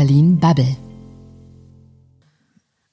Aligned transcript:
Berlin 0.00 0.38
Bubble. 0.38 0.78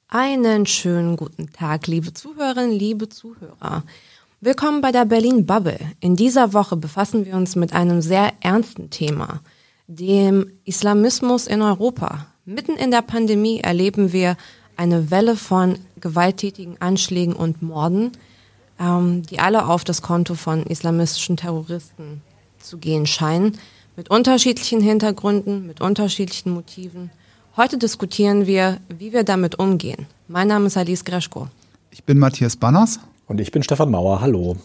Einen 0.09 0.65
schönen 0.65 1.15
guten 1.15 1.53
Tag, 1.53 1.87
liebe 1.87 2.13
Zuhörerinnen, 2.13 2.77
liebe 2.77 3.07
Zuhörer. 3.07 3.83
Willkommen 4.41 4.81
bei 4.81 4.91
der 4.91 5.05
Berlin 5.05 5.45
Bubble. 5.45 5.79
In 6.01 6.17
dieser 6.17 6.51
Woche 6.51 6.75
befassen 6.75 7.25
wir 7.25 7.35
uns 7.35 7.55
mit 7.55 7.71
einem 7.71 8.01
sehr 8.01 8.33
ernsten 8.41 8.89
Thema, 8.89 9.39
dem 9.87 10.51
Islamismus 10.65 11.47
in 11.47 11.61
Europa. 11.61 12.25
Mitten 12.43 12.75
in 12.75 12.91
der 12.91 13.03
Pandemie 13.03 13.61
erleben 13.61 14.11
wir 14.11 14.35
eine 14.75 15.09
Welle 15.09 15.37
von 15.37 15.79
gewalttätigen 16.01 16.75
Anschlägen 16.81 17.37
und 17.37 17.61
Morden, 17.61 18.11
ähm, 18.81 19.21
die 19.21 19.39
alle 19.39 19.65
auf 19.67 19.85
das 19.85 20.01
Konto 20.01 20.35
von 20.35 20.63
islamistischen 20.63 21.37
Terroristen 21.37 22.21
zu 22.59 22.77
gehen 22.79 23.05
scheinen, 23.05 23.57
mit 23.97 24.11
unterschiedlichen 24.11 24.79
Hintergründen, 24.79 25.65
mit 25.65 25.81
unterschiedlichen 25.81 26.51
Motiven. 26.51 27.09
Heute 27.57 27.79
diskutieren 27.79 28.45
wir, 28.45 28.77
wie 28.95 29.11
wir 29.11 29.23
damit 29.23 29.57
umgehen. 29.57 30.05
Mein 30.27 30.47
Name 30.47 30.67
ist 30.67 30.77
Alice 30.77 31.03
Greschko. 31.03 31.47
Ich 31.89 32.03
bin 32.03 32.19
Matthias 32.19 32.55
Banners. 32.55 32.99
Und 33.25 33.41
ich 33.41 33.51
bin 33.51 33.63
Stefan 33.63 33.89
Mauer. 33.89 34.21
Hallo. 34.21 34.55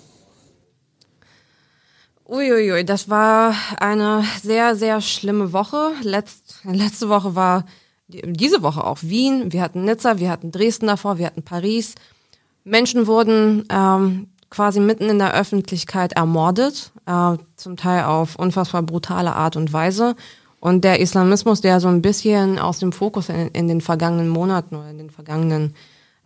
Uiuiui, 2.28 2.84
das 2.84 3.08
war 3.08 3.54
eine 3.78 4.24
sehr, 4.42 4.76
sehr 4.76 5.00
schlimme 5.00 5.52
Woche. 5.52 5.92
Letzt, 6.02 6.60
letzte 6.64 7.08
Woche 7.08 7.34
war 7.34 7.64
diese 8.06 8.62
Woche 8.62 8.84
auch 8.84 8.98
Wien, 9.00 9.52
wir 9.52 9.62
hatten 9.62 9.84
Nizza, 9.84 10.18
wir 10.18 10.30
hatten 10.30 10.52
Dresden 10.52 10.86
davor, 10.86 11.16
wir 11.16 11.26
hatten 11.26 11.42
Paris. 11.42 11.94
Menschen 12.64 13.06
wurden 13.06 13.64
ähm, 13.70 14.28
quasi 14.52 14.80
mitten 14.80 15.08
in 15.08 15.18
der 15.18 15.34
Öffentlichkeit 15.34 16.12
ermordet, 16.12 16.92
äh, 17.06 17.36
zum 17.56 17.76
Teil 17.78 18.04
auf 18.04 18.36
unfassbar 18.36 18.82
brutale 18.82 19.34
Art 19.34 19.56
und 19.56 19.72
Weise. 19.72 20.14
Und 20.60 20.84
der 20.84 21.00
Islamismus, 21.00 21.62
der 21.62 21.80
so 21.80 21.88
ein 21.88 22.02
bisschen 22.02 22.58
aus 22.58 22.78
dem 22.78 22.92
Fokus 22.92 23.30
in, 23.30 23.48
in 23.48 23.66
den 23.66 23.80
vergangenen 23.80 24.28
Monaten 24.28 24.76
oder 24.76 24.90
in 24.90 24.98
den 24.98 25.10
vergangenen, 25.10 25.74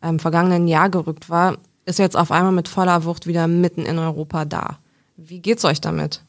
ähm, 0.02 0.18
vergangenen 0.18 0.66
Jahr 0.66 0.90
gerückt 0.90 1.30
war, 1.30 1.56
ist 1.84 2.00
jetzt 2.00 2.16
auf 2.16 2.32
einmal 2.32 2.52
mit 2.52 2.66
voller 2.66 3.04
Wucht 3.04 3.28
wieder 3.28 3.46
mitten 3.46 3.86
in 3.86 3.96
Europa 3.96 4.44
da. 4.44 4.78
Wie 5.16 5.38
geht's 5.38 5.64
euch 5.64 5.80
damit? 5.80 6.24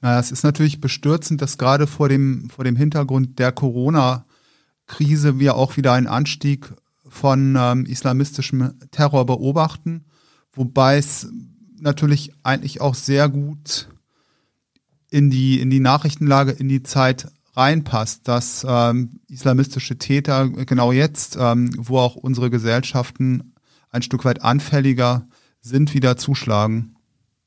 Naja, 0.00 0.18
es 0.18 0.32
ist 0.32 0.42
natürlich 0.42 0.80
bestürzend, 0.80 1.42
dass 1.42 1.58
gerade 1.58 1.86
vor 1.86 2.08
dem, 2.08 2.48
vor 2.48 2.64
dem 2.64 2.76
Hintergrund 2.76 3.38
der 3.38 3.52
Corona-Krise 3.52 5.38
wir 5.38 5.54
auch 5.54 5.76
wieder 5.76 5.92
einen 5.92 6.06
Anstieg 6.06 6.72
von 7.06 7.56
ähm, 7.58 7.84
islamistischem 7.84 8.72
Terror 8.90 9.26
beobachten, 9.26 10.06
wobei 10.58 10.98
es 10.98 11.28
natürlich 11.80 12.32
eigentlich 12.42 12.80
auch 12.80 12.94
sehr 12.94 13.28
gut 13.28 13.88
in 15.10 15.30
die, 15.30 15.60
in 15.60 15.70
die 15.70 15.80
Nachrichtenlage, 15.80 16.52
in 16.52 16.68
die 16.68 16.82
Zeit 16.82 17.28
reinpasst, 17.54 18.28
dass 18.28 18.66
ähm, 18.68 19.20
islamistische 19.28 19.98
Täter 19.98 20.48
genau 20.48 20.92
jetzt, 20.92 21.36
ähm, 21.40 21.70
wo 21.76 21.98
auch 21.98 22.16
unsere 22.16 22.50
Gesellschaften 22.50 23.54
ein 23.90 24.02
Stück 24.02 24.24
weit 24.24 24.42
anfälliger 24.42 25.26
sind, 25.60 25.94
wieder 25.94 26.16
zuschlagen. 26.16 26.96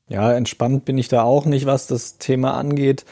Ja, 0.08 0.32
entspannt 0.32 0.84
bin 0.84 0.98
ich 0.98 1.08
da 1.08 1.22
auch 1.22 1.46
nicht, 1.46 1.66
was 1.66 1.86
das 1.86 2.18
Thema 2.18 2.54
angeht. 2.54 3.04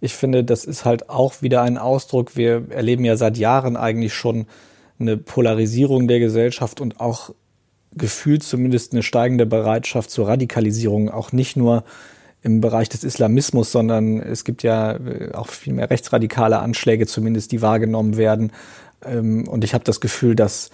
Ich 0.00 0.14
finde, 0.14 0.44
das 0.44 0.64
ist 0.64 0.84
halt 0.84 1.10
auch 1.10 1.42
wieder 1.42 1.62
ein 1.62 1.78
Ausdruck. 1.78 2.36
Wir 2.36 2.70
erleben 2.70 3.04
ja 3.04 3.16
seit 3.16 3.36
Jahren 3.38 3.76
eigentlich 3.76 4.14
schon 4.14 4.46
eine 4.98 5.16
Polarisierung 5.16 6.08
der 6.08 6.20
Gesellschaft 6.20 6.80
und 6.80 7.00
auch 7.00 7.34
gefühlt 7.96 8.42
zumindest 8.42 8.92
eine 8.92 9.02
steigende 9.02 9.46
Bereitschaft 9.46 10.10
zur 10.10 10.28
Radikalisierung, 10.28 11.10
auch 11.10 11.32
nicht 11.32 11.56
nur 11.56 11.84
im 12.42 12.60
Bereich 12.60 12.88
des 12.88 13.02
Islamismus, 13.02 13.72
sondern 13.72 14.20
es 14.20 14.44
gibt 14.44 14.62
ja 14.62 14.92
äh, 14.92 15.32
auch 15.32 15.48
viel 15.48 15.72
mehr 15.72 15.90
rechtsradikale 15.90 16.60
Anschläge, 16.60 17.06
zumindest 17.06 17.52
die 17.52 17.62
wahrgenommen 17.62 18.16
werden. 18.16 18.52
Ähm, 19.04 19.48
und 19.48 19.64
ich 19.64 19.74
habe 19.74 19.84
das 19.84 20.00
Gefühl, 20.00 20.36
dass 20.36 20.70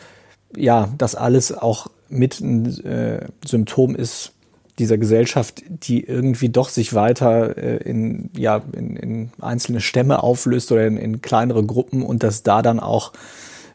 ja, 0.55 0.93
das 0.99 1.15
alles 1.15 1.53
auch 1.57 1.89
mit 2.09 2.41
ein 2.41 2.85
äh, 2.85 3.27
Symptom 3.45 3.97
ist 3.97 4.33
dieser 4.79 4.99
Gesellschaft, 4.99 5.63
die 5.69 6.05
irgendwie 6.05 6.49
doch 6.49 6.69
sich 6.69 6.95
weiter 6.95 7.57
äh, 7.57 7.77
in, 7.77 8.31
ja, 8.37 8.63
in, 8.73 8.97
in 8.97 9.31
einzelne 9.41 9.81
Stämme 9.81 10.23
auflöst 10.23 10.73
oder 10.73 10.87
in, 10.87 10.97
in 10.97 11.23
kleinere 11.23 11.65
Gruppen 11.65 12.03
und 12.03 12.23
dass 12.23 12.43
da 12.43 12.63
dann 12.63 12.81
auch 12.81 13.13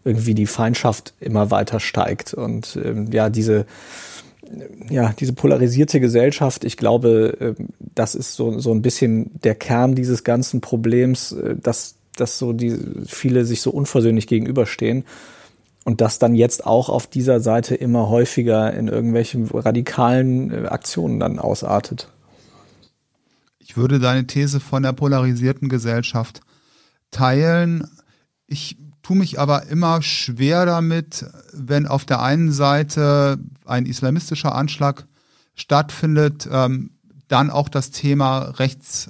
irgendwie 0.07 0.33
die 0.33 0.45
Feindschaft 0.45 1.13
immer 1.19 1.51
weiter 1.51 1.79
steigt. 1.79 2.33
Und 2.33 2.79
ähm, 2.83 3.11
ja, 3.11 3.29
diese, 3.29 3.65
ja, 4.89 5.13
diese 5.19 5.33
polarisierte 5.33 5.99
Gesellschaft, 5.99 6.63
ich 6.63 6.77
glaube, 6.77 7.37
äh, 7.59 7.63
das 7.79 8.15
ist 8.15 8.35
so, 8.35 8.57
so 8.59 8.73
ein 8.73 8.81
bisschen 8.81 9.31
der 9.43 9.55
Kern 9.55 9.95
dieses 9.95 10.23
ganzen 10.23 10.61
Problems, 10.61 11.33
äh, 11.33 11.55
dass, 11.61 11.95
dass 12.15 12.37
so 12.39 12.53
die 12.53 12.77
viele 13.05 13.45
sich 13.45 13.61
so 13.61 13.71
unversöhnlich 13.71 14.27
gegenüberstehen. 14.27 15.03
Und 15.83 16.01
das 16.01 16.19
dann 16.19 16.35
jetzt 16.35 16.65
auch 16.65 16.89
auf 16.89 17.07
dieser 17.07 17.39
Seite 17.39 17.75
immer 17.75 18.09
häufiger 18.09 18.73
in 18.73 18.87
irgendwelchen 18.87 19.47
radikalen 19.47 20.51
äh, 20.51 20.67
Aktionen 20.67 21.19
dann 21.19 21.39
ausartet. 21.39 22.09
Ich 23.59 23.75
würde 23.75 23.99
deine 23.99 24.25
These 24.27 24.61
von 24.61 24.83
der 24.83 24.93
polarisierten 24.93 25.67
Gesellschaft 25.67 26.41
teilen. 27.11 27.87
Ich 28.47 28.77
tue 29.07 29.15
mich 29.15 29.39
aber 29.39 29.67
immer 29.67 30.01
schwer 30.01 30.65
damit, 30.65 31.25
wenn 31.53 31.87
auf 31.87 32.03
der 32.03 32.21
einen 32.21 32.51
Seite 32.51 33.39
ein 33.65 33.85
islamistischer 33.85 34.53
Anschlag 34.53 35.07
stattfindet, 35.55 36.49
ähm, 36.51 36.91
dann 37.29 37.49
auch 37.49 37.69
das 37.69 37.91
Thema 37.91 38.39
Rechts, 38.59 39.09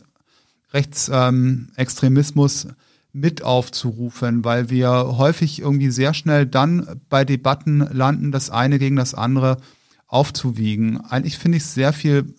Rechtsextremismus 0.72 2.66
ähm, 2.66 2.76
mit 3.12 3.42
aufzurufen, 3.42 4.46
weil 4.46 4.70
wir 4.70 5.18
häufig 5.18 5.62
irgendwie 5.62 5.90
sehr 5.90 6.14
schnell 6.14 6.46
dann 6.46 7.02
bei 7.10 7.26
Debatten 7.26 7.80
landen, 7.80 8.32
das 8.32 8.52
eine 8.52 8.78
gegen 8.78 8.98
das 8.98 9.16
andere 9.16 9.58
aufzuwiegen. 10.06 11.02
Eigentlich 11.10 11.40
finde 11.40 11.58
ich 11.58 11.64
es 11.64 11.74
sehr 11.74 11.92
viel 11.92 12.36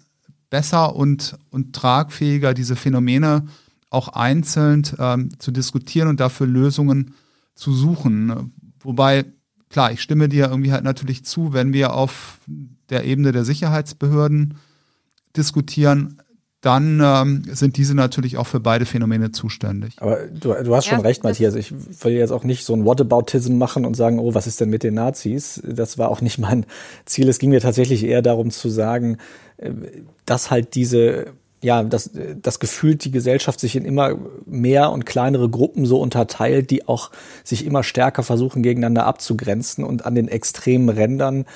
besser 0.48 0.94
und, 0.94 1.36
und 1.50 1.74
tragfähiger, 1.74 2.54
diese 2.54 2.76
Phänomene 2.76 3.48
auch 3.90 4.06
einzeln 4.06 4.84
ähm, 5.00 5.30
zu 5.40 5.50
diskutieren 5.50 6.06
und 6.06 6.20
dafür 6.20 6.46
Lösungen 6.46 7.06
zu 7.06 7.12
suchen. 7.58 8.52
Wobei, 8.80 9.24
klar, 9.68 9.92
ich 9.92 10.00
stimme 10.00 10.28
dir 10.28 10.48
irgendwie 10.48 10.72
halt 10.72 10.84
natürlich 10.84 11.24
zu, 11.24 11.52
wenn 11.52 11.72
wir 11.72 11.92
auf 11.92 12.40
der 12.90 13.04
Ebene 13.04 13.32
der 13.32 13.44
Sicherheitsbehörden 13.44 14.54
diskutieren, 15.36 16.22
dann 16.60 17.00
ähm, 17.02 17.42
sind 17.52 17.76
diese 17.76 17.94
natürlich 17.94 18.36
auch 18.36 18.46
für 18.46 18.58
beide 18.58 18.84
Phänomene 18.84 19.30
zuständig. 19.30 19.94
Aber 19.98 20.26
du, 20.26 20.54
du 20.54 20.74
hast 20.74 20.86
schon 20.86 20.98
ja, 20.98 21.04
recht, 21.04 21.22
Matthias. 21.22 21.54
Ich 21.54 21.72
will 21.72 22.14
jetzt 22.14 22.32
auch 22.32 22.42
nicht 22.42 22.64
so 22.64 22.74
ein 22.74 22.84
Whataboutism 22.84 23.58
machen 23.58 23.84
und 23.84 23.94
sagen, 23.94 24.18
oh, 24.18 24.34
was 24.34 24.48
ist 24.48 24.60
denn 24.60 24.68
mit 24.68 24.82
den 24.82 24.94
Nazis? 24.94 25.62
Das 25.64 25.98
war 25.98 26.08
auch 26.08 26.20
nicht 26.20 26.38
mein 26.38 26.66
Ziel. 27.04 27.28
Es 27.28 27.38
ging 27.38 27.50
mir 27.50 27.60
tatsächlich 27.60 28.02
eher 28.04 28.22
darum 28.22 28.50
zu 28.50 28.68
sagen, 28.70 29.18
äh, 29.58 29.70
dass 30.26 30.50
halt 30.50 30.74
diese 30.74 31.26
ja, 31.60 31.82
dass 31.82 32.10
das 32.40 32.60
gefühlt 32.60 33.04
die 33.04 33.10
Gesellschaft 33.10 33.58
sich 33.58 33.74
in 33.74 33.84
immer 33.84 34.16
mehr 34.46 34.90
und 34.90 35.06
kleinere 35.06 35.48
Gruppen 35.48 35.86
so 35.86 36.00
unterteilt, 36.00 36.70
die 36.70 36.86
auch 36.86 37.10
sich 37.42 37.66
immer 37.66 37.82
stärker 37.82 38.22
versuchen, 38.22 38.62
gegeneinander 38.62 39.06
abzugrenzen 39.06 39.84
und 39.84 40.06
an 40.06 40.14
den 40.14 40.28
extremen 40.28 40.88
Rändern 40.88 41.46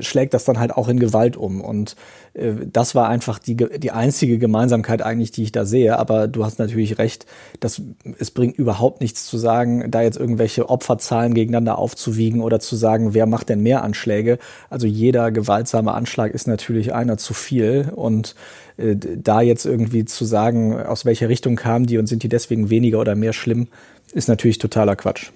schlägt 0.00 0.34
das 0.34 0.44
dann 0.44 0.58
halt 0.58 0.72
auch 0.72 0.88
in 0.88 0.98
Gewalt 0.98 1.36
um. 1.36 1.60
Und 1.60 1.96
äh, 2.34 2.52
das 2.70 2.94
war 2.94 3.08
einfach 3.08 3.38
die, 3.38 3.56
die 3.56 3.90
einzige 3.90 4.38
Gemeinsamkeit 4.38 5.02
eigentlich, 5.02 5.30
die 5.30 5.42
ich 5.42 5.52
da 5.52 5.64
sehe. 5.64 5.98
Aber 5.98 6.28
du 6.28 6.44
hast 6.44 6.58
natürlich 6.58 6.98
recht, 6.98 7.26
dass 7.60 7.82
es 8.18 8.30
bringt 8.30 8.56
überhaupt 8.58 9.00
nichts 9.00 9.26
zu 9.26 9.38
sagen, 9.38 9.90
da 9.90 10.02
jetzt 10.02 10.18
irgendwelche 10.18 10.68
Opferzahlen 10.68 11.34
gegeneinander 11.34 11.78
aufzuwiegen 11.78 12.40
oder 12.40 12.60
zu 12.60 12.76
sagen, 12.76 13.14
wer 13.14 13.26
macht 13.26 13.48
denn 13.48 13.60
mehr 13.60 13.82
Anschläge. 13.82 14.38
Also 14.70 14.86
jeder 14.86 15.30
gewaltsame 15.30 15.92
Anschlag 15.92 16.32
ist 16.32 16.46
natürlich 16.46 16.94
einer 16.94 17.16
zu 17.16 17.34
viel. 17.34 17.90
Und 17.94 18.34
äh, 18.76 18.96
da 18.96 19.40
jetzt 19.40 19.66
irgendwie 19.66 20.04
zu 20.04 20.24
sagen, 20.24 20.80
aus 20.80 21.04
welcher 21.04 21.28
Richtung 21.28 21.56
kamen 21.56 21.86
die 21.86 21.98
und 21.98 22.06
sind 22.06 22.22
die 22.22 22.28
deswegen 22.28 22.70
weniger 22.70 23.00
oder 23.00 23.14
mehr 23.14 23.32
schlimm, 23.32 23.68
ist 24.12 24.28
natürlich 24.28 24.58
totaler 24.58 24.96
Quatsch. 24.96 25.30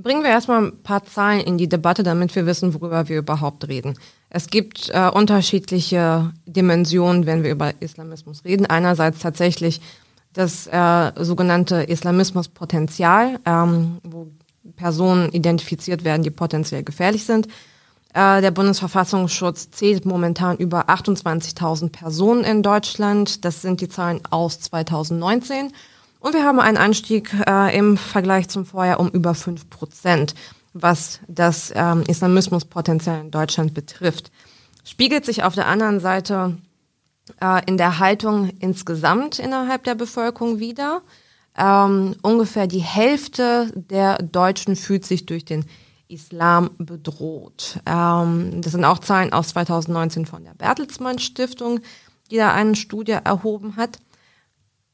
Bringen 0.00 0.22
wir 0.22 0.30
erstmal 0.30 0.62
ein 0.62 0.82
paar 0.84 1.04
Zahlen 1.04 1.40
in 1.40 1.58
die 1.58 1.68
Debatte, 1.68 2.04
damit 2.04 2.36
wir 2.36 2.46
wissen, 2.46 2.72
worüber 2.72 3.08
wir 3.08 3.18
überhaupt 3.18 3.66
reden. 3.66 3.98
Es 4.30 4.46
gibt 4.46 4.90
äh, 4.90 5.08
unterschiedliche 5.08 6.32
Dimensionen, 6.46 7.26
wenn 7.26 7.42
wir 7.42 7.50
über 7.50 7.72
Islamismus 7.80 8.44
reden. 8.44 8.66
Einerseits 8.66 9.18
tatsächlich 9.18 9.80
das 10.34 10.68
äh, 10.68 11.12
sogenannte 11.16 11.82
Islamismuspotenzial, 11.82 13.40
ähm, 13.44 13.98
wo 14.04 14.28
Personen 14.76 15.30
identifiziert 15.32 16.04
werden, 16.04 16.22
die 16.22 16.30
potenziell 16.30 16.84
gefährlich 16.84 17.24
sind. 17.24 17.48
Äh, 18.14 18.40
der 18.40 18.52
Bundesverfassungsschutz 18.52 19.70
zählt 19.72 20.06
momentan 20.06 20.58
über 20.58 20.88
28.000 20.88 21.90
Personen 21.90 22.44
in 22.44 22.62
Deutschland. 22.62 23.44
Das 23.44 23.62
sind 23.62 23.80
die 23.80 23.88
Zahlen 23.88 24.20
aus 24.30 24.60
2019. 24.60 25.72
Und 26.20 26.34
wir 26.34 26.44
haben 26.44 26.60
einen 26.60 26.76
Anstieg 26.76 27.32
äh, 27.46 27.76
im 27.76 27.96
Vergleich 27.96 28.48
zum 28.48 28.66
Vorjahr 28.66 29.00
um 29.00 29.08
über 29.08 29.34
fünf 29.34 29.70
Prozent, 29.70 30.34
was 30.72 31.20
das 31.28 31.72
ähm, 31.74 32.02
Islamismuspotenzial 32.06 33.20
in 33.20 33.30
Deutschland 33.30 33.74
betrifft. 33.74 34.30
Spiegelt 34.84 35.24
sich 35.24 35.44
auf 35.44 35.54
der 35.54 35.66
anderen 35.66 36.00
Seite 36.00 36.58
äh, 37.40 37.62
in 37.66 37.76
der 37.76 37.98
Haltung 37.98 38.50
insgesamt 38.58 39.38
innerhalb 39.38 39.84
der 39.84 39.94
Bevölkerung 39.94 40.58
wieder. 40.58 41.02
ähm, 41.56 42.14
ungefähr 42.22 42.66
die 42.66 42.82
Hälfte 42.82 43.72
der 43.74 44.18
Deutschen 44.18 44.76
fühlt 44.76 45.04
sich 45.04 45.26
durch 45.26 45.44
den 45.44 45.64
Islam 46.08 46.70
bedroht. 46.78 47.80
Ähm, 47.84 48.60
das 48.62 48.72
sind 48.72 48.84
auch 48.84 48.98
Zahlen 48.98 49.32
aus 49.32 49.48
2019 49.48 50.26
von 50.26 50.44
der 50.44 50.54
Bertelsmann 50.54 51.18
Stiftung, 51.18 51.80
die 52.30 52.36
da 52.36 52.52
eine 52.52 52.76
Studie 52.76 53.16
erhoben 53.24 53.76
hat. 53.76 53.98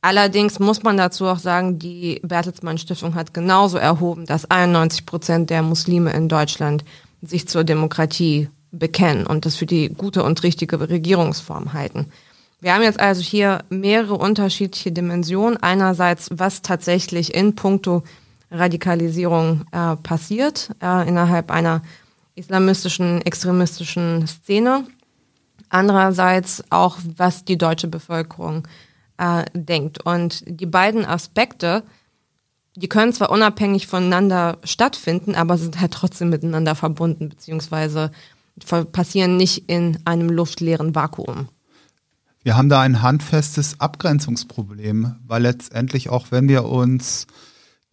Allerdings 0.04 0.58
muss 0.58 0.82
man 0.82 0.98
dazu 0.98 1.24
auch 1.24 1.38
sagen, 1.38 1.78
die 1.78 2.20
Bertelsmann 2.22 2.76
Stiftung 2.76 3.14
hat 3.14 3.32
genauso 3.32 3.78
erhoben, 3.78 4.26
dass 4.26 4.50
91 4.50 5.06
Prozent 5.06 5.48
der 5.48 5.62
Muslime 5.62 6.12
in 6.12 6.28
Deutschland 6.28 6.84
sich 7.22 7.48
zur 7.48 7.64
Demokratie 7.64 8.50
bekennen 8.70 9.26
und 9.26 9.46
das 9.46 9.56
für 9.56 9.64
die 9.64 9.88
gute 9.88 10.22
und 10.22 10.42
richtige 10.42 10.78
Regierungsform 10.78 11.72
halten. 11.72 12.12
Wir 12.60 12.74
haben 12.74 12.82
jetzt 12.82 13.00
also 13.00 13.22
hier 13.22 13.64
mehrere 13.70 14.16
unterschiedliche 14.16 14.92
Dimensionen. 14.92 15.56
Einerseits, 15.62 16.28
was 16.30 16.60
tatsächlich 16.60 17.34
in 17.34 17.54
puncto 17.54 18.02
Radikalisierung 18.50 19.64
äh, 19.72 19.96
passiert 19.96 20.68
äh, 20.82 21.08
innerhalb 21.08 21.50
einer 21.50 21.80
islamistischen, 22.34 23.22
extremistischen 23.22 24.26
Szene. 24.26 24.84
Andererseits 25.70 26.62
auch, 26.68 26.98
was 27.16 27.46
die 27.46 27.56
deutsche 27.56 27.88
Bevölkerung 27.88 28.68
äh, 29.18 29.44
denkt. 29.54 30.04
Und 30.04 30.44
die 30.46 30.66
beiden 30.66 31.04
Aspekte, 31.04 31.82
die 32.76 32.88
können 32.88 33.12
zwar 33.12 33.30
unabhängig 33.30 33.86
voneinander 33.86 34.58
stattfinden, 34.64 35.34
aber 35.34 35.58
sind 35.58 35.80
halt 35.80 35.92
trotzdem 35.92 36.30
miteinander 36.30 36.74
verbunden, 36.74 37.28
beziehungsweise 37.28 38.10
passieren 38.92 39.36
nicht 39.36 39.68
in 39.68 39.98
einem 40.04 40.28
luftleeren 40.28 40.94
Vakuum. 40.94 41.48
Wir 42.42 42.56
haben 42.56 42.68
da 42.68 42.80
ein 42.80 43.02
handfestes 43.02 43.80
Abgrenzungsproblem, 43.80 45.16
weil 45.26 45.42
letztendlich 45.42 46.10
auch 46.10 46.26
wenn 46.30 46.46
wir 46.48 46.66
uns 46.66 47.26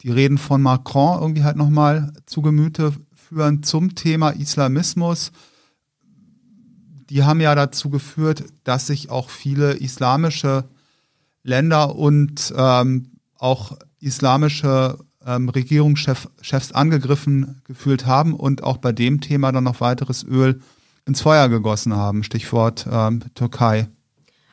die 0.02 0.10
Reden 0.10 0.38
von 0.38 0.60
Macron 0.60 1.20
irgendwie 1.20 1.44
halt 1.44 1.56
nochmal 1.56 2.12
zu 2.26 2.42
Gemüte 2.42 2.92
führen 3.14 3.62
zum 3.62 3.94
Thema 3.94 4.30
Islamismus, 4.30 5.32
die 7.08 7.24
haben 7.24 7.40
ja 7.40 7.54
dazu 7.54 7.88
geführt, 7.88 8.44
dass 8.64 8.88
sich 8.88 9.10
auch 9.10 9.30
viele 9.30 9.74
islamische 9.74 10.64
Länder 11.42 11.96
und 11.96 12.52
ähm, 12.56 13.12
auch 13.38 13.76
islamische 14.00 14.98
ähm, 15.26 15.48
Regierungschefs 15.48 16.72
angegriffen 16.72 17.60
gefühlt 17.64 18.06
haben 18.06 18.34
und 18.34 18.62
auch 18.62 18.78
bei 18.78 18.92
dem 18.92 19.20
Thema 19.20 19.52
dann 19.52 19.64
noch 19.64 19.80
weiteres 19.80 20.24
Öl 20.24 20.60
ins 21.06 21.20
Feuer 21.20 21.48
gegossen 21.48 21.94
haben. 21.94 22.22
Stichwort 22.22 22.86
ähm, 22.90 23.22
Türkei. 23.34 23.88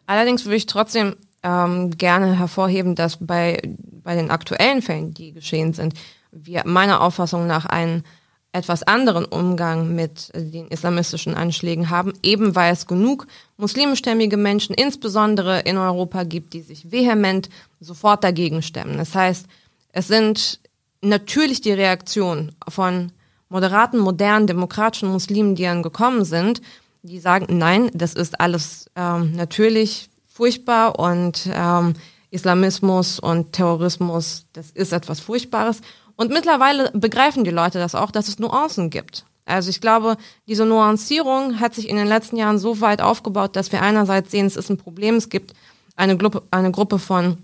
Allerdings 0.05 0.45
würde 0.45 0.55
ich 0.55 0.65
trotzdem 0.65 1.15
ähm, 1.43 1.91
gerne 1.91 2.37
hervorheben, 2.37 2.95
dass 2.95 3.17
bei, 3.17 3.61
bei 4.03 4.15
den 4.15 4.31
aktuellen 4.31 4.81
Fällen, 4.81 5.13
die 5.13 5.33
geschehen 5.33 5.73
sind, 5.73 5.93
wir 6.31 6.63
meiner 6.65 7.01
Auffassung 7.01 7.47
nach 7.47 7.65
einen 7.65 8.03
etwas 8.51 8.83
anderen 8.83 9.25
Umgang 9.25 9.93
mit 9.93 10.31
den 10.33 10.67
islamistischen 10.69 11.35
Anschlägen 11.35 11.89
haben, 11.89 12.13
eben 12.23 12.55
weil 12.55 12.73
es 12.73 12.87
genug 12.87 13.27
muslimischstämmige 13.57 14.37
Menschen, 14.37 14.73
insbesondere 14.73 15.59
in 15.61 15.77
Europa, 15.77 16.23
gibt, 16.23 16.53
die 16.53 16.61
sich 16.61 16.91
vehement 16.91 17.49
sofort 17.79 18.23
dagegen 18.23 18.61
stemmen. 18.61 18.97
Das 18.97 19.13
heißt, 19.13 19.45
es 19.91 20.07
sind 20.07 20.59
natürlich 21.01 21.61
die 21.61 21.71
Reaktionen 21.71 22.55
von 22.67 23.11
moderaten, 23.49 23.99
modernen, 23.99 24.47
demokratischen 24.47 25.09
Muslimen, 25.09 25.55
die 25.55 25.63
dann 25.63 25.83
gekommen 25.83 26.25
sind, 26.25 26.61
die 27.03 27.19
sagen, 27.19 27.57
nein, 27.57 27.89
das 27.93 28.13
ist 28.13 28.39
alles 28.39 28.89
ähm, 28.95 29.33
natürlich 29.33 30.09
furchtbar 30.27 30.97
und 30.99 31.49
ähm, 31.51 31.93
Islamismus 32.31 33.19
und 33.19 33.53
Terrorismus, 33.53 34.45
das 34.53 34.71
ist 34.71 34.93
etwas 34.93 35.19
Furchtbares. 35.19 35.81
Und 36.19 36.31
mittlerweile 36.31 36.91
begreifen 36.91 37.45
die 37.45 37.49
Leute 37.49 37.79
das 37.79 37.95
auch, 37.95 38.11
dass 38.11 38.27
es 38.27 38.39
Nuancen 38.39 38.89
gibt. 38.89 39.23
Also 39.45 39.69
ich 39.69 39.79
glaube, 39.79 40.17
diese 40.49 40.65
Nuancierung 40.65 41.61
hat 41.61 41.73
sich 41.73 41.87
in 41.87 41.95
den 41.95 42.07
letzten 42.07 42.35
Jahren 42.35 42.59
so 42.59 42.81
weit 42.81 43.01
aufgebaut, 43.01 43.55
dass 43.55 43.71
wir 43.71 43.81
einerseits 43.81 44.29
sehen, 44.29 44.45
es 44.45 44.57
ist 44.57 44.69
ein 44.69 44.75
Problem, 44.75 45.15
es 45.15 45.29
gibt 45.29 45.53
eine 45.95 46.17
Gruppe, 46.17 46.43
eine 46.51 46.71
Gruppe 46.71 46.99
von 46.99 47.37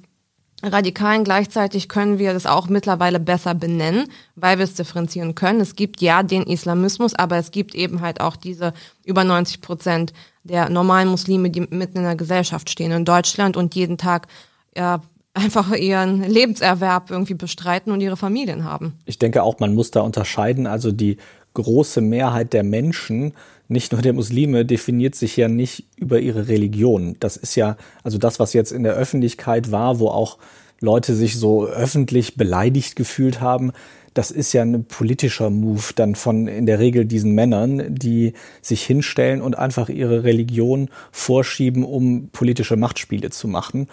Radikalen. 0.61 1.23
Gleichzeitig 1.23 1.87
können 1.87 2.19
wir 2.19 2.33
das 2.33 2.45
auch 2.45 2.67
mittlerweile 2.67 3.21
besser 3.21 3.53
benennen, 3.53 4.09
weil 4.35 4.57
wir 4.57 4.65
es 4.65 4.73
differenzieren 4.73 5.35
können. 5.35 5.61
Es 5.61 5.77
gibt 5.77 6.01
ja 6.01 6.21
den 6.21 6.43
Islamismus, 6.43 7.15
aber 7.15 7.37
es 7.37 7.51
gibt 7.51 7.75
eben 7.75 8.01
halt 8.01 8.19
auch 8.19 8.35
diese 8.35 8.73
über 9.05 9.23
90 9.23 9.61
Prozent 9.61 10.11
der 10.43 10.69
normalen 10.69 11.07
Muslime, 11.07 11.49
die 11.49 11.61
mitten 11.61 11.99
in 11.99 12.03
der 12.03 12.17
Gesellschaft 12.17 12.69
stehen 12.69 12.91
in 12.91 13.05
Deutschland 13.05 13.55
und 13.55 13.73
jeden 13.73 13.97
Tag 13.97 14.27
ja, 14.75 14.99
einfach 15.35 15.75
ihren 15.75 16.23
Lebenserwerb 16.23 17.11
irgendwie 17.11 17.33
bestreiten 17.33 17.91
und 17.91 18.01
ihre 18.01 18.17
Familien 18.17 18.63
haben. 18.63 18.93
Ich 19.05 19.19
denke 19.19 19.43
auch, 19.43 19.59
man 19.59 19.75
muss 19.75 19.91
da 19.91 20.01
unterscheiden. 20.01 20.65
Also 20.65 20.91
die 20.91 21.17
große 21.53 22.01
Mehrheit 22.01 22.53
der 22.53 22.63
Menschen, 22.63 23.33
nicht 23.67 23.91
nur 23.91 24.01
der 24.01 24.13
Muslime, 24.13 24.65
definiert 24.65 25.15
sich 25.15 25.35
ja 25.37 25.47
nicht 25.47 25.87
über 25.97 26.19
ihre 26.19 26.47
Religion. 26.47 27.17
Das 27.19 27.37
ist 27.37 27.55
ja, 27.55 27.77
also 28.03 28.17
das, 28.17 28.39
was 28.39 28.53
jetzt 28.53 28.71
in 28.71 28.83
der 28.83 28.93
Öffentlichkeit 28.93 29.71
war, 29.71 29.99
wo 29.99 30.07
auch 30.07 30.37
Leute 30.79 31.15
sich 31.15 31.37
so 31.37 31.65
öffentlich 31.65 32.35
beleidigt 32.35 32.95
gefühlt 32.95 33.41
haben, 33.41 33.71
das 34.13 34.31
ist 34.31 34.53
ja 34.53 34.61
ein 34.61 34.85
politischer 34.85 35.49
Move 35.49 35.93
dann 35.95 36.15
von 36.15 36.47
in 36.47 36.65
der 36.65 36.79
Regel 36.79 37.05
diesen 37.05 37.33
Männern, 37.33 37.93
die 37.93 38.33
sich 38.61 38.81
hinstellen 38.83 39.41
und 39.41 39.57
einfach 39.57 39.89
ihre 39.89 40.23
Religion 40.23 40.89
vorschieben, 41.11 41.83
um 41.83 42.29
politische 42.29 42.77
Machtspiele 42.77 43.29
zu 43.29 43.49
machen. 43.49 43.87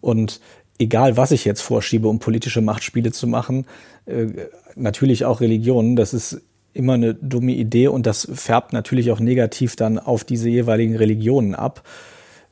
Und 0.00 0.40
egal 0.78 1.16
was 1.16 1.32
ich 1.32 1.44
jetzt 1.44 1.60
vorschiebe, 1.60 2.08
um 2.08 2.18
politische 2.18 2.60
Machtspiele 2.60 3.12
zu 3.12 3.26
machen, 3.26 3.66
äh, 4.06 4.26
natürlich 4.76 5.24
auch 5.24 5.40
Religionen, 5.40 5.96
das 5.96 6.14
ist 6.14 6.40
immer 6.72 6.94
eine 6.94 7.14
dumme 7.14 7.52
Idee 7.52 7.88
und 7.88 8.06
das 8.06 8.28
färbt 8.32 8.72
natürlich 8.72 9.10
auch 9.10 9.20
negativ 9.20 9.76
dann 9.76 9.98
auf 9.98 10.24
diese 10.24 10.48
jeweiligen 10.48 10.96
Religionen 10.96 11.54
ab. 11.54 11.82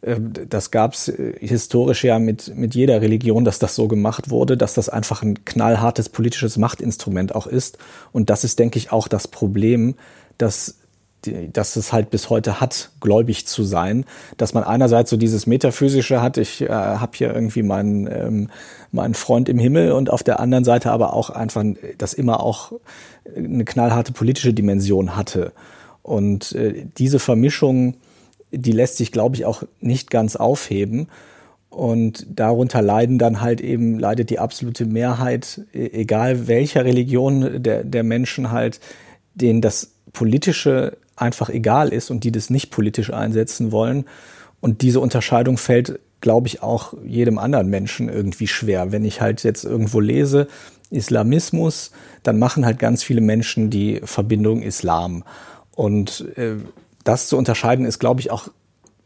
Äh, 0.03 0.17
das 0.49 0.71
gab 0.71 0.95
es 0.95 1.09
äh, 1.09 1.35
historisch 1.39 2.05
ja 2.05 2.19
mit, 2.19 2.55
mit 2.57 2.75
jeder 2.75 3.01
Religion, 3.01 3.45
dass 3.45 3.59
das 3.59 3.75
so 3.75 3.89
gemacht 3.89 4.31
wurde, 4.31 4.57
dass 4.57 4.75
das 4.75 4.89
einfach 4.89 5.23
ein 5.23 5.45
knallhartes 5.45 6.09
politisches 6.09 6.57
Machtinstrument 6.57 7.35
auch 7.35 7.47
ist. 7.47 7.79
Und 8.13 8.31
das 8.31 8.45
ist, 8.45 8.59
denke 8.59 8.79
ich, 8.79 8.93
auch 8.93 9.09
das 9.09 9.29
Problem, 9.29 9.95
dass 10.39 10.79
dass 11.53 11.77
es 11.77 11.93
halt 11.93 12.11
bis 12.11 12.31
heute 12.31 12.61
hat, 12.61 12.91
gläubig 13.01 13.47
zu 13.47 13.65
sein, 13.65 14.05
dass 14.37 14.55
man 14.55 14.63
einerseits 14.63 15.11
so 15.11 15.17
dieses 15.17 15.47
metaphysische 15.47 16.23
hat, 16.23 16.37
ich 16.37 16.63
äh, 16.63 16.69
habe 16.69 17.13
hier 17.17 17.35
irgendwie 17.35 17.63
meinen 17.63 18.07
ähm, 18.07 18.49
meinen 18.97 19.15
Freund 19.15 19.49
im 19.49 19.59
Himmel 19.59 19.93
und 19.93 20.11
auf 20.11 20.25
der 20.25 20.41
anderen 20.41 20.65
Seite 20.65 20.91
aber 20.91 21.13
auch 21.13 21.31
einfach, 21.31 21.65
das 21.99 22.15
immer 22.15 22.43
auch 22.43 22.73
eine 23.37 23.65
knallharte 23.65 24.13
politische 24.13 24.53
Dimension 24.53 25.15
hatte. 25.15 25.53
Und 26.03 26.53
äh, 26.53 26.87
diese 26.99 27.21
Vermischung, 27.21 27.95
die 28.51 28.73
lässt 28.73 28.97
sich, 28.97 29.13
glaube 29.13 29.37
ich, 29.37 29.45
auch 29.45 29.63
nicht 29.81 30.11
ganz 30.11 30.35
aufheben. 30.35 31.09
Und 31.69 32.27
darunter 32.31 32.81
leiden 32.81 33.19
dann 33.19 33.41
halt 33.41 33.61
eben, 33.61 33.99
leidet 33.99 34.31
die 34.31 34.39
absolute 34.39 34.87
Mehrheit, 34.87 35.63
e-, 35.75 35.91
egal 35.93 36.49
welcher 36.49 36.85
Religion 36.85 37.63
der, 37.63 37.85
der 37.85 38.03
Menschen 38.03 38.51
halt, 38.51 38.81
denen 39.35 39.61
das 39.61 39.93
Politische 40.13 40.97
einfach 41.17 41.49
egal 41.49 41.89
ist 41.89 42.11
und 42.11 42.25
die 42.25 42.33
das 42.33 42.51
nicht 42.51 42.71
politisch 42.71 43.13
einsetzen 43.13 43.73
wollen. 43.73 44.05
Und 44.61 44.83
diese 44.83 45.01
Unterscheidung 45.01 45.59
fällt, 45.59 45.99
glaube 46.21 46.47
ich, 46.49 46.63
auch 46.63 46.95
jedem 47.05 47.39
anderen 47.39 47.69
Menschen 47.69 48.09
irgendwie 48.09 48.47
schwer. 48.47 48.93
Wenn 48.93 49.05
ich 49.05 49.21
halt 49.21 49.43
jetzt 49.45 49.65
irgendwo 49.65 50.01
lese, 50.01 50.49
Islamismus, 50.91 51.91
dann 52.23 52.39
machen 52.39 52.65
halt 52.65 52.79
ganz 52.79 53.03
viele 53.03 53.21
Menschen 53.21 53.71
die 53.71 54.01
Verbindung 54.05 54.63
Islam. 54.63 55.25
Und 55.75 56.27
äh, 56.37 56.57
das 57.05 57.29
zu 57.29 57.37
unterscheiden 57.37 57.85
ist, 57.85 57.99
glaube 57.99 58.21
ich, 58.21 58.31
auch 58.31 58.49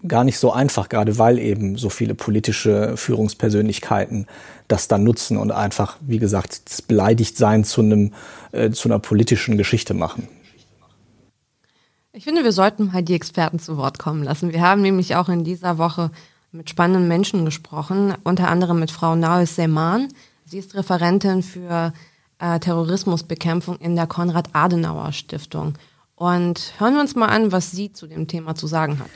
gar 0.07 0.25
nicht 0.25 0.38
so 0.38 0.52
einfach, 0.52 0.88
gerade 0.88 1.19
weil 1.19 1.38
eben 1.38 1.76
so 1.76 1.90
viele 1.90 2.14
politische 2.14 2.97
Führungspersönlichkeiten 2.97 4.26
das 4.69 4.88
dann 4.88 5.05
nutzen 5.05 5.37
und 5.37 5.50
einfach, 5.50 5.99
wie 6.00 6.19
gesagt, 6.19 6.71
das 6.71 6.81
Beleidigtsein 6.81 7.64
zu 7.64 7.83
einem 7.83 8.12
äh, 8.52 8.71
zu 8.71 8.88
einer 8.88 8.99
politischen 8.99 9.59
Geschichte 9.59 9.93
machen. 9.93 10.29
Ich 12.12 12.25
finde, 12.25 12.43
wir 12.43 12.50
sollten 12.50 12.90
mal 12.93 13.05
die 13.05 13.14
Experten 13.14 13.61
zu 13.61 13.76
Wort 13.76 14.00
kommen 14.00 14.25
lassen. 14.25 14.52
Wir 14.52 14.62
haben 14.62 14.83
nämlich 14.83 15.14
auch 15.14 15.29
in 15.29 15.45
dieser 15.45 15.79
Woche 15.79 16.11
mit 16.50 16.69
spannenden 16.69 17.07
Menschen 17.07 17.45
gesprochen, 17.45 18.14
unter 18.25 18.49
anderem 18.49 18.81
mit 18.81 18.90
Frau 18.90 19.14
Naus 19.14 19.55
Seman. 19.55 20.09
Sie 20.45 20.59
ist 20.59 20.75
Referentin 20.75 21.45
für 21.45 21.93
äh, 22.40 22.59
Terrorismusbekämpfung 22.59 23.76
in 23.76 23.95
der 23.95 24.09
Konrad-Adenauer-Stiftung. 24.09 25.75
Und 26.17 26.75
hören 26.79 26.95
wir 26.95 27.00
uns 27.00 27.14
mal 27.14 27.29
an, 27.29 27.52
was 27.52 27.71
sie 27.71 27.93
zu 27.93 28.09
dem 28.09 28.26
Thema 28.26 28.57
zu 28.57 28.67
sagen 28.67 28.99
hat. 28.99 29.09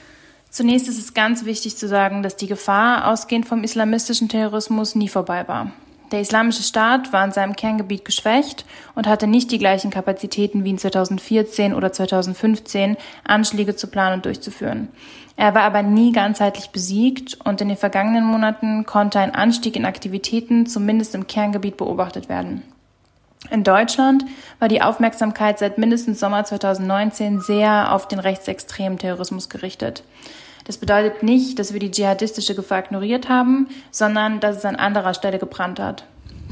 Zunächst 0.51 0.87
ist 0.87 0.99
es 0.99 1.15
ganz 1.15 1.45
wichtig 1.45 1.77
zu 1.77 1.89
sagen, 1.89 2.23
dass 2.23 2.37
die 2.37 2.47
Gefahr 2.47 3.11
ausgehend 3.11 3.49
vom 3.49 3.65
islamistischen 3.65 4.29
Terrorismus 4.29 4.95
nie 4.95 5.09
vorbei 5.09 5.49
war. 5.49 5.73
Der 6.13 6.21
Islamische 6.21 6.63
Staat 6.63 7.13
war 7.13 7.25
in 7.25 7.33
seinem 7.33 7.57
Kerngebiet 7.57 8.05
geschwächt 8.05 8.65
und 8.95 9.07
hatte 9.07 9.27
nicht 9.27 9.51
die 9.51 9.59
gleichen 9.59 9.91
Kapazitäten 9.91 10.65
wie 10.65 10.71
in 10.71 10.79
2014 10.79 11.75
oder 11.75 11.93
2015, 11.93 12.97
Anschläge 13.25 13.75
zu 13.75 13.87
planen 13.87 14.17
und 14.17 14.25
durchzuführen. 14.27 14.89
Er 15.37 15.55
war 15.55 15.63
aber 15.63 15.83
nie 15.83 16.13
ganzheitlich 16.13 16.71
besiegt 16.71 17.39
und 17.45 17.61
in 17.61 17.69
den 17.69 17.77
vergangenen 17.77 18.25
Monaten 18.25 18.87
konnte 18.87 19.19
ein 19.19 19.35
Anstieg 19.35 19.77
in 19.77 19.87
Aktivitäten 19.87 20.67
zumindest 20.67 21.15
im 21.15 21.27
Kerngebiet 21.27 21.77
beobachtet 21.77 22.29
werden. 22.29 22.63
In 23.51 23.65
Deutschland 23.65 24.25
war 24.59 24.69
die 24.69 24.81
Aufmerksamkeit 24.81 25.59
seit 25.59 25.77
mindestens 25.77 26.21
Sommer 26.21 26.45
2019 26.45 27.41
sehr 27.41 27.93
auf 27.93 28.09
den 28.09 28.19
rechtsextremen 28.19 28.99
Terrorismus 28.99 29.49
gerichtet. 29.49 30.03
Das 30.64 30.78
bedeutet 30.78 31.23
nicht, 31.23 31.59
dass 31.59 31.73
wir 31.73 31.80
die 31.80 31.90
dschihadistische 31.90 32.54
Gefahr 32.54 32.80
ignoriert 32.80 33.28
haben, 33.28 33.68
sondern 33.90 34.40
dass 34.40 34.56
es 34.56 34.64
an 34.64 34.76
anderer 34.76 35.14
Stelle 35.14 35.38
gebrannt 35.38 35.78
hat. 35.78 36.04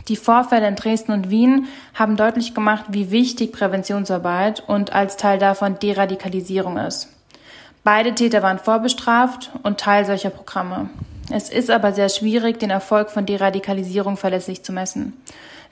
Die 0.09 0.17
Vorfälle 0.17 0.69
in 0.69 0.75
Dresden 0.75 1.13
und 1.13 1.31
Wien 1.31 1.69
haben 1.95 2.17
deutlich 2.17 2.55
gemacht, 2.55 2.87
wie 2.89 3.11
wichtig 3.11 3.53
Präventionsarbeit 3.53 4.63
und 4.67 4.93
als 4.93 5.17
Teil 5.17 5.39
davon 5.39 5.79
Deradikalisierung 5.79 6.77
ist. 6.77 7.09
Beide 7.85 8.15
Täter 8.15 8.43
waren 8.43 8.59
vorbestraft 8.59 9.51
und 9.63 9.79
Teil 9.79 10.05
solcher 10.05 10.31
Programme. 10.31 10.91
Es 11.31 11.49
ist 11.51 11.71
aber 11.71 11.93
sehr 11.93 12.09
schwierig, 12.09 12.59
den 12.59 12.71
Erfolg 12.71 13.11
von 13.11 13.27
Deradikalisierung 13.27 14.17
verlässlich 14.17 14.63
zu 14.63 14.73
messen. 14.73 15.15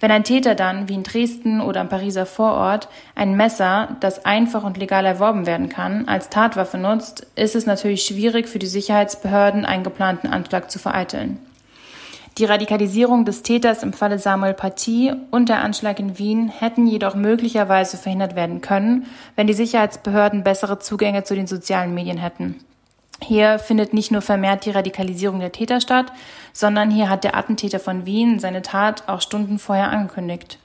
Wenn 0.00 0.10
ein 0.10 0.24
Täter 0.24 0.54
dann, 0.54 0.88
wie 0.88 0.94
in 0.94 1.02
Dresden 1.02 1.60
oder 1.60 1.82
im 1.82 1.90
Pariser 1.90 2.24
Vorort, 2.24 2.88
ein 3.14 3.36
Messer, 3.36 3.96
das 4.00 4.24
einfach 4.24 4.64
und 4.64 4.78
legal 4.78 5.04
erworben 5.04 5.46
werden 5.46 5.68
kann, 5.68 6.08
als 6.08 6.30
Tatwaffe 6.30 6.78
nutzt, 6.78 7.26
ist 7.36 7.54
es 7.54 7.66
natürlich 7.66 8.04
schwierig 8.04 8.48
für 8.48 8.58
die 8.58 8.66
Sicherheitsbehörden, 8.66 9.66
einen 9.66 9.84
geplanten 9.84 10.28
Anschlag 10.28 10.70
zu 10.70 10.78
vereiteln. 10.78 11.38
Die 12.38 12.46
Radikalisierung 12.46 13.26
des 13.26 13.42
Täters 13.42 13.82
im 13.82 13.92
Falle 13.92 14.18
Samuel 14.18 14.54
Paty 14.54 15.12
und 15.30 15.50
der 15.50 15.62
Anschlag 15.62 16.00
in 16.00 16.18
Wien 16.18 16.48
hätten 16.48 16.86
jedoch 16.86 17.14
möglicherweise 17.14 17.98
verhindert 17.98 18.34
werden 18.34 18.62
können, 18.62 19.04
wenn 19.36 19.46
die 19.46 19.52
Sicherheitsbehörden 19.52 20.42
bessere 20.42 20.78
Zugänge 20.78 21.24
zu 21.24 21.34
den 21.34 21.46
sozialen 21.46 21.92
Medien 21.92 22.16
hätten. 22.16 22.64
Hier 23.22 23.58
findet 23.58 23.92
nicht 23.92 24.10
nur 24.10 24.22
vermehrt 24.22 24.64
die 24.64 24.70
Radikalisierung 24.70 25.40
der 25.40 25.52
Täter 25.52 25.80
statt, 25.80 26.12
sondern 26.52 26.90
hier 26.90 27.08
hat 27.08 27.24
der 27.24 27.36
Attentäter 27.36 27.78
von 27.78 28.06
Wien 28.06 28.38
seine 28.38 28.62
Tat 28.62 29.08
auch 29.08 29.20
Stunden 29.20 29.58
vorher 29.58 29.90
angekündigt. 29.90 30.58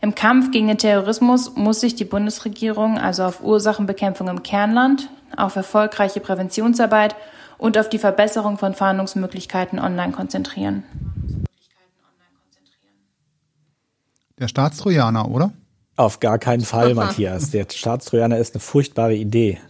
Im 0.00 0.14
Kampf 0.14 0.50
gegen 0.50 0.66
den 0.66 0.78
Terrorismus 0.78 1.54
muss 1.54 1.80
sich 1.80 1.94
die 1.94 2.04
Bundesregierung 2.04 2.98
also 2.98 3.24
auf 3.24 3.42
Ursachenbekämpfung 3.42 4.28
im 4.28 4.42
Kernland, 4.42 5.08
auf 5.36 5.54
erfolgreiche 5.54 6.20
Präventionsarbeit 6.20 7.14
und 7.58 7.78
auf 7.78 7.88
die 7.88 7.98
Verbesserung 7.98 8.58
von 8.58 8.74
Fahndungsmöglichkeiten 8.74 9.78
online 9.78 10.12
konzentrieren. 10.12 10.82
Der 14.38 14.48
Staatstrojaner, 14.48 15.30
oder? 15.30 15.52
Auf 15.94 16.18
gar 16.18 16.38
keinen 16.38 16.62
Fall, 16.62 16.94
Matthias. 16.94 17.50
Der 17.50 17.66
Staatstrojaner 17.70 18.38
ist 18.38 18.54
eine 18.54 18.60
furchtbare 18.60 19.14
Idee. 19.14 19.60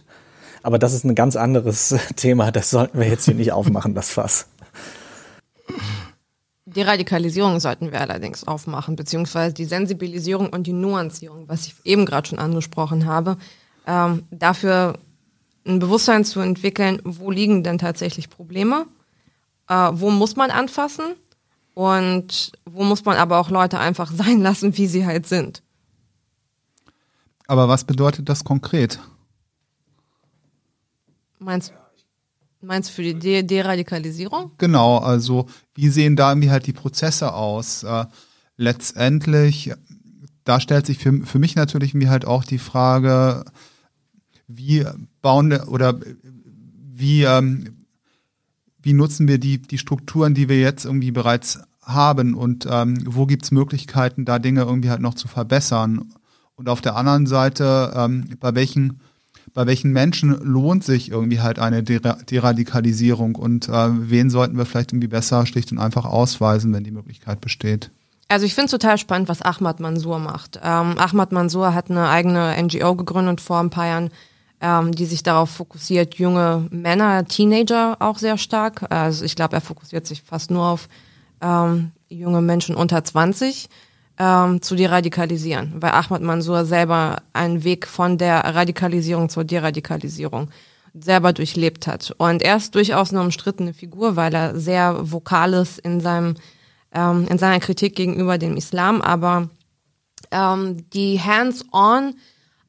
Aber 0.63 0.79
das 0.79 0.93
ist 0.93 1.03
ein 1.03 1.13
ganz 1.13 1.35
anderes 1.35 1.93
Thema. 2.15 2.51
Das 2.51 2.71
sollten 2.71 2.99
wir 2.99 3.07
jetzt 3.07 3.25
hier 3.25 3.35
nicht 3.35 3.51
aufmachen, 3.51 3.93
das 3.93 4.09
Fass. 4.09 4.47
Die 6.65 6.81
Radikalisierung 6.81 7.59
sollten 7.59 7.91
wir 7.91 8.01
allerdings 8.01 8.47
aufmachen, 8.47 8.95
beziehungsweise 8.95 9.53
die 9.53 9.65
Sensibilisierung 9.65 10.49
und 10.49 10.65
die 10.65 10.73
Nuancierung, 10.73 11.47
was 11.47 11.67
ich 11.67 11.75
eben 11.83 12.05
gerade 12.05 12.27
schon 12.27 12.39
angesprochen 12.39 13.05
habe. 13.05 13.37
Ähm, 13.85 14.23
dafür 14.31 14.97
ein 15.67 15.79
Bewusstsein 15.79 16.25
zu 16.25 16.39
entwickeln, 16.39 17.01
wo 17.03 17.29
liegen 17.29 17.63
denn 17.63 17.77
tatsächlich 17.77 18.29
Probleme, 18.29 18.85
äh, 19.67 19.89
wo 19.91 20.09
muss 20.09 20.35
man 20.35 20.49
anfassen 20.49 21.03
und 21.73 22.53
wo 22.65 22.83
muss 22.83 23.03
man 23.05 23.17
aber 23.17 23.39
auch 23.39 23.49
Leute 23.49 23.79
einfach 23.79 24.11
sein 24.15 24.41
lassen, 24.41 24.77
wie 24.77 24.87
sie 24.87 25.05
halt 25.05 25.27
sind. 25.27 25.61
Aber 27.47 27.67
was 27.67 27.83
bedeutet 27.83 28.29
das 28.29 28.45
konkret? 28.45 28.99
Meinst, 31.43 31.73
meinst 32.61 32.89
du 32.89 32.93
für 32.93 33.03
die 33.03 33.15
De 33.19 33.43
Deradikalisierung? 33.43 34.51
Genau, 34.57 34.97
also 34.97 35.47
wie 35.75 35.89
sehen 35.89 36.15
da 36.15 36.31
irgendwie 36.31 36.51
halt 36.51 36.67
die 36.67 36.73
Prozesse 36.73 37.33
aus? 37.33 37.83
Äh, 37.83 38.05
letztendlich, 38.55 39.73
da 40.43 40.59
stellt 40.59 40.85
sich 40.85 40.99
für, 40.99 41.25
für 41.25 41.39
mich 41.39 41.55
natürlich 41.55 41.93
mir 41.93 42.09
halt 42.09 42.25
auch 42.25 42.43
die 42.43 42.59
Frage, 42.59 43.45
wie 44.47 44.85
bauen 45.21 45.53
oder 45.53 45.99
wie, 46.95 47.23
ähm, 47.23 47.85
wie 48.81 48.93
nutzen 48.93 49.27
wir 49.27 49.37
die, 49.37 49.61
die 49.61 49.77
Strukturen, 49.77 50.33
die 50.33 50.49
wir 50.49 50.59
jetzt 50.59 50.85
irgendwie 50.85 51.11
bereits 51.11 51.59
haben 51.81 52.33
und 52.33 52.67
ähm, 52.69 52.97
wo 53.05 53.25
gibt 53.25 53.43
es 53.43 53.51
Möglichkeiten, 53.51 54.25
da 54.25 54.39
Dinge 54.39 54.61
irgendwie 54.61 54.89
halt 54.89 55.01
noch 55.01 55.15
zu 55.15 55.27
verbessern? 55.27 56.13
Und 56.55 56.69
auf 56.69 56.81
der 56.81 56.95
anderen 56.95 57.25
Seite, 57.25 57.93
ähm, 57.95 58.29
bei 58.39 58.53
welchen 58.55 59.01
bei 59.53 59.65
welchen 59.67 59.91
Menschen 59.91 60.37
lohnt 60.43 60.83
sich 60.83 61.11
irgendwie 61.11 61.41
halt 61.41 61.59
eine 61.59 61.83
Deradikalisierung 61.83 63.35
und 63.35 63.69
äh, 63.69 63.89
wen 63.89 64.29
sollten 64.29 64.57
wir 64.57 64.65
vielleicht 64.65 64.91
irgendwie 64.91 65.07
besser 65.07 65.45
schlicht 65.45 65.71
und 65.71 65.79
einfach 65.79 66.05
ausweisen, 66.05 66.73
wenn 66.73 66.83
die 66.83 66.91
Möglichkeit 66.91 67.41
besteht? 67.41 67.91
Also 68.29 68.45
ich 68.45 68.55
finde 68.55 68.65
es 68.65 68.71
total 68.71 68.97
spannend, 68.97 69.29
was 69.29 69.41
Ahmad 69.41 69.79
Mansour 69.79 70.19
macht. 70.19 70.59
Ähm, 70.63 70.97
Ahmad 70.97 71.31
Mansour 71.31 71.73
hat 71.73 71.91
eine 71.91 72.09
eigene 72.09 72.55
NGO 72.61 72.95
gegründet 72.95 73.41
vor 73.41 73.59
ein 73.59 73.69
paar 73.69 73.85
Jahren, 73.85 74.09
ähm, 74.59 74.91
die 74.91 75.05
sich 75.05 75.23
darauf 75.23 75.49
fokussiert, 75.49 76.15
junge 76.15 76.67
Männer, 76.71 77.25
Teenager 77.25 77.97
auch 77.99 78.17
sehr 78.17 78.37
stark. 78.37 78.91
Also 78.91 79.23
ich 79.23 79.35
glaube, 79.35 79.55
er 79.55 79.61
fokussiert 79.61 80.07
sich 80.07 80.23
fast 80.23 80.49
nur 80.49 80.63
auf 80.63 80.87
ähm, 81.41 81.91
junge 82.09 82.41
Menschen 82.41 82.75
unter 82.75 83.03
20 83.03 83.69
ähm, 84.23 84.61
zu 84.61 84.75
deradikalisieren, 84.75 85.73
weil 85.79 85.91
Ahmad 85.91 86.21
Mansour 86.21 86.63
selber 86.63 87.17
einen 87.33 87.63
Weg 87.65 87.87
von 87.87 88.17
der 88.17 88.39
Radikalisierung 88.55 89.27
zur 89.27 89.43
Deradikalisierung 89.43 90.49
selber 90.93 91.33
durchlebt 91.33 91.87
hat. 91.87 92.13
Und 92.17 92.41
er 92.41 92.55
ist 92.55 92.73
durchaus 92.73 93.11
eine 93.11 93.21
umstrittene 93.21 93.73
Figur, 93.73 94.15
weil 94.15 94.33
er 94.33 94.57
sehr 94.57 95.11
vokal 95.11 95.53
ist 95.53 95.79
in 95.79 95.99
seinem 95.99 96.35
ähm, 96.93 97.27
in 97.29 97.37
seiner 97.37 97.59
Kritik 97.59 97.95
gegenüber 97.95 98.37
dem 98.37 98.55
Islam, 98.55 99.01
aber 99.01 99.49
ähm, 100.31 100.89
die 100.91 101.19
hands-on 101.19 102.15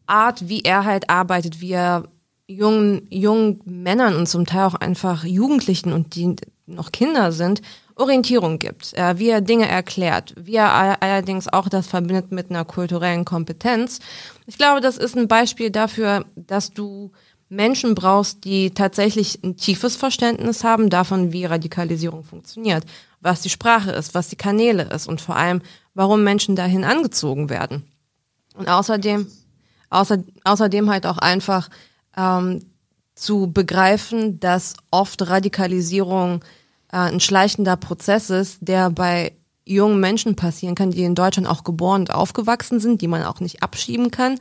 Art, 0.07 0.49
wie 0.49 0.63
er 0.63 0.85
halt 0.85 1.09
arbeitet, 1.09 1.61
wie 1.61 1.73
er 1.73 2.05
jungen, 2.47 3.07
jungen 3.11 3.61
Männern 3.65 4.17
und 4.17 4.29
zum 4.29 4.45
Teil 4.45 4.65
auch 4.65 4.75
einfach 4.75 5.25
Jugendlichen 5.25 5.93
und 5.93 6.15
die 6.15 6.37
noch 6.67 6.91
Kinder 6.91 7.33
sind, 7.33 7.63
Orientierung 7.97 8.59
gibt, 8.59 8.93
äh, 8.95 9.19
wie 9.19 9.29
er 9.29 9.41
Dinge 9.41 9.69
erklärt, 9.69 10.35
wie 10.37 10.57
er 10.57 11.01
allerdings 11.03 11.49
auch 11.49 11.69
das 11.69 11.87
verbindet 11.87 12.33
mit 12.33 12.51
einer 12.51 12.65
kulturellen 12.65 13.25
Kompetenz. 13.25 14.01
Ich 14.47 14.59
glaube, 14.59 14.81
das 14.81 14.97
ist 14.97 15.17
ein 15.17 15.29
Beispiel 15.29 15.71
dafür, 15.71 16.25
dass 16.35 16.71
du 16.71 17.13
Menschen 17.49 17.95
brauchst, 17.95 18.45
die 18.45 18.73
tatsächlich 18.73 19.43
ein 19.45 19.57
tiefes 19.57 19.97
Verständnis 19.97 20.65
haben 20.65 20.91
davon, 20.91 21.33
wie 21.33 21.45
Radikalisierung 21.45 22.25
funktioniert, 22.25 22.85
was 23.21 23.43
die 23.43 23.51
Sprache 23.51 23.93
ist, 23.93 24.15
was 24.15 24.29
die 24.29 24.37
Kanäle 24.37 24.85
ist 24.85 25.07
und 25.07 25.21
vor 25.21 25.37
allem, 25.37 25.63
warum 25.95 26.25
Menschen 26.25 26.57
dahin 26.57 26.85
angezogen 26.85 27.49
werden. 27.51 27.85
Und 28.57 28.69
außerdem, 28.69 29.27
außer, 29.91 30.25
außerdem 30.45 30.91
halt 30.91 31.07
auch 31.07 31.19
einfach 31.19 31.69
ähm, 32.17 32.61
zu 33.15 33.53
begreifen, 33.53 34.41
dass 34.41 34.75
oft 34.91 35.29
Radikalisierung 35.29 36.45
äh, 36.95 37.11
ein 37.11 37.19
schleichender 37.19 37.77
Prozess 37.77 38.31
ist, 38.31 38.59
der 38.61 38.89
bei 38.89 39.33
jungen 39.65 39.99
Menschen 39.99 40.37
passieren 40.37 40.77
kann, 40.77 40.93
die 40.93 41.03
in 41.03 41.17
Deutschland 41.17 41.49
auch 41.49 41.65
geboren 41.65 42.03
und 42.03 42.15
aufgewachsen 42.15 42.79
sind, 42.79 43.03
die 43.03 43.09
man 43.09 43.25
auch 43.25 43.41
nicht 43.41 43.63
abschieben 43.63 44.13
kann, 44.13 44.39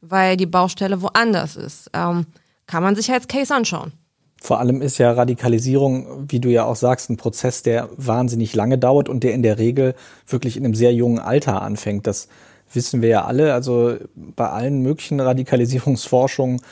weil 0.00 0.38
die 0.38 0.46
Baustelle 0.46 1.02
woanders 1.02 1.56
ist. 1.56 1.90
Ähm, 1.92 2.26
kann 2.66 2.82
man 2.82 2.96
sich 2.96 3.12
als 3.12 3.28
Case 3.28 3.54
anschauen. 3.54 3.92
Vor 4.40 4.60
allem 4.60 4.80
ist 4.80 4.96
ja 4.96 5.12
Radikalisierung, 5.12 6.30
wie 6.30 6.40
du 6.40 6.48
ja 6.48 6.64
auch 6.64 6.76
sagst, 6.76 7.10
ein 7.10 7.18
Prozess, 7.18 7.62
der 7.62 7.90
wahnsinnig 7.98 8.54
lange 8.54 8.78
dauert 8.78 9.10
und 9.10 9.22
der 9.22 9.34
in 9.34 9.42
der 9.42 9.58
Regel 9.58 9.94
wirklich 10.26 10.56
in 10.56 10.64
einem 10.64 10.74
sehr 10.74 10.94
jungen 10.94 11.18
Alter 11.18 11.60
anfängt. 11.60 12.06
Das 12.06 12.28
wissen 12.72 13.02
wir 13.02 13.10
ja 13.10 13.24
alle. 13.26 13.52
Also 13.52 13.96
bei 14.14 14.48
allen 14.48 14.80
möglichen 14.80 15.20
Radikalisierungsforschungen 15.20 16.62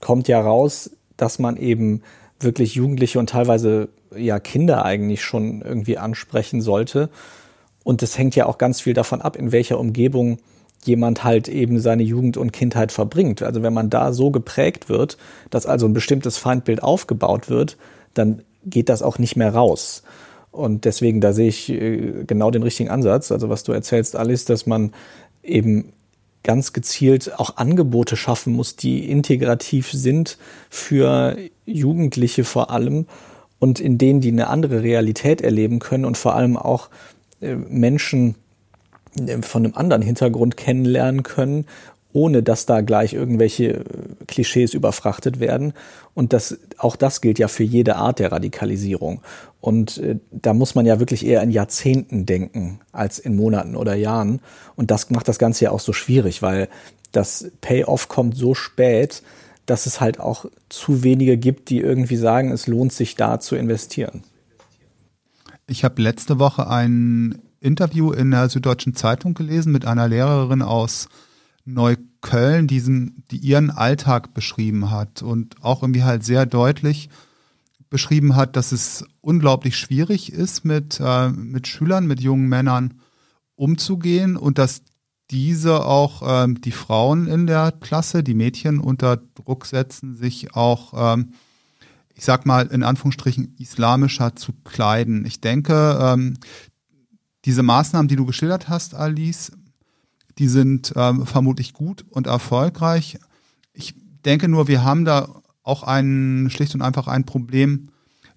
kommt 0.00 0.28
ja 0.28 0.40
raus, 0.40 0.90
dass 1.16 1.40
man 1.40 1.56
eben 1.56 2.02
wirklich 2.40 2.74
Jugendliche 2.74 3.18
und 3.18 3.30
teilweise 3.30 3.88
ja 4.14 4.38
Kinder 4.38 4.84
eigentlich 4.84 5.24
schon 5.24 5.62
irgendwie 5.62 5.98
ansprechen 5.98 6.60
sollte. 6.60 7.10
Und 7.84 8.02
das 8.02 8.18
hängt 8.18 8.36
ja 8.36 8.46
auch 8.46 8.58
ganz 8.58 8.80
viel 8.80 8.94
davon 8.94 9.22
ab, 9.22 9.36
in 9.36 9.52
welcher 9.52 9.78
Umgebung 9.78 10.38
jemand 10.84 11.24
halt 11.24 11.48
eben 11.48 11.80
seine 11.80 12.02
Jugend 12.02 12.36
und 12.36 12.52
Kindheit 12.52 12.92
verbringt. 12.92 13.42
Also 13.42 13.62
wenn 13.62 13.72
man 13.72 13.90
da 13.90 14.12
so 14.12 14.30
geprägt 14.30 14.88
wird, 14.88 15.16
dass 15.50 15.66
also 15.66 15.86
ein 15.86 15.94
bestimmtes 15.94 16.38
Feindbild 16.38 16.82
aufgebaut 16.82 17.48
wird, 17.48 17.76
dann 18.14 18.42
geht 18.64 18.88
das 18.88 19.02
auch 19.02 19.18
nicht 19.18 19.36
mehr 19.36 19.54
raus. 19.54 20.02
Und 20.50 20.84
deswegen, 20.84 21.20
da 21.20 21.32
sehe 21.32 21.48
ich 21.48 21.70
äh, 21.70 22.24
genau 22.26 22.50
den 22.50 22.62
richtigen 22.62 22.88
Ansatz. 22.88 23.30
Also 23.30 23.48
was 23.48 23.62
du 23.62 23.72
erzählst, 23.72 24.16
Alice, 24.16 24.46
dass 24.46 24.66
man 24.66 24.92
eben 25.42 25.92
ganz 26.46 26.72
gezielt 26.72 27.38
auch 27.38 27.56
Angebote 27.56 28.16
schaffen 28.16 28.52
muss, 28.52 28.76
die 28.76 29.10
integrativ 29.10 29.90
sind 29.90 30.38
für 30.70 31.36
Jugendliche 31.66 32.44
vor 32.44 32.70
allem 32.70 33.06
und 33.58 33.80
in 33.80 33.98
denen 33.98 34.20
die 34.20 34.28
eine 34.28 34.46
andere 34.46 34.82
Realität 34.82 35.40
erleben 35.40 35.80
können 35.80 36.04
und 36.04 36.16
vor 36.16 36.36
allem 36.36 36.56
auch 36.56 36.88
äh, 37.40 37.56
Menschen 37.56 38.36
äh, 39.18 39.42
von 39.42 39.64
einem 39.64 39.74
anderen 39.74 40.02
Hintergrund 40.02 40.56
kennenlernen 40.56 41.24
können 41.24 41.66
ohne 42.16 42.42
dass 42.42 42.64
da 42.64 42.80
gleich 42.80 43.12
irgendwelche 43.12 43.74
äh, 43.74 43.84
Klischees 44.26 44.72
überfrachtet 44.72 45.38
werden. 45.38 45.74
Und 46.14 46.32
das, 46.32 46.58
auch 46.78 46.96
das 46.96 47.20
gilt 47.20 47.38
ja 47.38 47.46
für 47.46 47.62
jede 47.62 47.96
Art 47.96 48.20
der 48.20 48.32
Radikalisierung. 48.32 49.20
Und 49.60 49.98
äh, 49.98 50.16
da 50.30 50.54
muss 50.54 50.74
man 50.74 50.86
ja 50.86 50.98
wirklich 50.98 51.26
eher 51.26 51.42
in 51.42 51.50
Jahrzehnten 51.50 52.24
denken 52.24 52.80
als 52.90 53.18
in 53.18 53.36
Monaten 53.36 53.76
oder 53.76 53.94
Jahren. 53.94 54.40
Und 54.76 54.90
das 54.90 55.10
macht 55.10 55.28
das 55.28 55.38
Ganze 55.38 55.64
ja 55.64 55.72
auch 55.72 55.80
so 55.80 55.92
schwierig, 55.92 56.40
weil 56.40 56.68
das 57.12 57.50
Payoff 57.60 58.08
kommt 58.08 58.34
so 58.34 58.54
spät, 58.54 59.22
dass 59.66 59.84
es 59.84 60.00
halt 60.00 60.18
auch 60.18 60.46
zu 60.70 61.02
wenige 61.02 61.36
gibt, 61.36 61.68
die 61.68 61.80
irgendwie 61.80 62.16
sagen, 62.16 62.50
es 62.50 62.66
lohnt 62.66 62.94
sich 62.94 63.16
da 63.16 63.40
zu 63.40 63.56
investieren. 63.56 64.22
Ich 65.66 65.84
habe 65.84 66.00
letzte 66.00 66.38
Woche 66.38 66.66
ein 66.70 67.42
Interview 67.60 68.10
in 68.10 68.30
der 68.30 68.48
Süddeutschen 68.48 68.94
Zeitung 68.94 69.34
gelesen 69.34 69.70
mit 69.70 69.84
einer 69.84 70.08
Lehrerin 70.08 70.62
aus 70.62 71.10
Neukölln, 71.66 72.66
diesen, 72.66 73.24
die 73.30 73.38
ihren 73.38 73.70
Alltag 73.70 74.32
beschrieben 74.32 74.90
hat 74.90 75.22
und 75.22 75.62
auch 75.62 75.82
irgendwie 75.82 76.04
halt 76.04 76.24
sehr 76.24 76.46
deutlich 76.46 77.10
beschrieben 77.90 78.34
hat, 78.36 78.56
dass 78.56 78.72
es 78.72 79.04
unglaublich 79.20 79.76
schwierig 79.76 80.32
ist, 80.32 80.64
mit, 80.64 80.98
äh, 81.00 81.28
mit 81.28 81.68
Schülern, 81.68 82.06
mit 82.06 82.20
jungen 82.20 82.48
Männern 82.48 82.94
umzugehen 83.56 84.36
und 84.36 84.58
dass 84.58 84.82
diese 85.30 85.84
auch 85.84 86.22
ähm, 86.24 86.60
die 86.60 86.72
Frauen 86.72 87.26
in 87.26 87.46
der 87.46 87.72
Klasse, 87.72 88.22
die 88.22 88.34
Mädchen 88.34 88.78
unter 88.78 89.16
Druck 89.16 89.66
setzen, 89.66 90.14
sich 90.14 90.54
auch, 90.54 91.14
ähm, 91.14 91.32
ich 92.14 92.24
sag 92.24 92.46
mal, 92.46 92.66
in 92.66 92.84
Anführungsstrichen 92.84 93.56
islamischer 93.58 94.36
zu 94.36 94.52
kleiden. 94.64 95.26
Ich 95.26 95.40
denke, 95.40 95.98
ähm, 96.00 96.34
diese 97.44 97.62
Maßnahmen, 97.62 98.08
die 98.08 98.16
du 98.16 98.26
geschildert 98.26 98.68
hast, 98.68 98.94
Alice, 98.94 99.52
die 100.38 100.48
sind 100.48 100.92
ähm, 100.96 101.26
vermutlich 101.26 101.72
gut 101.72 102.04
und 102.10 102.26
erfolgreich. 102.26 103.18
Ich 103.72 103.94
denke 104.24 104.48
nur, 104.48 104.68
wir 104.68 104.84
haben 104.84 105.04
da 105.04 105.28
auch 105.62 105.82
ein 105.82 106.48
schlicht 106.50 106.74
und 106.74 106.82
einfach 106.82 107.08
ein 107.08 107.24
Problem 107.24 107.88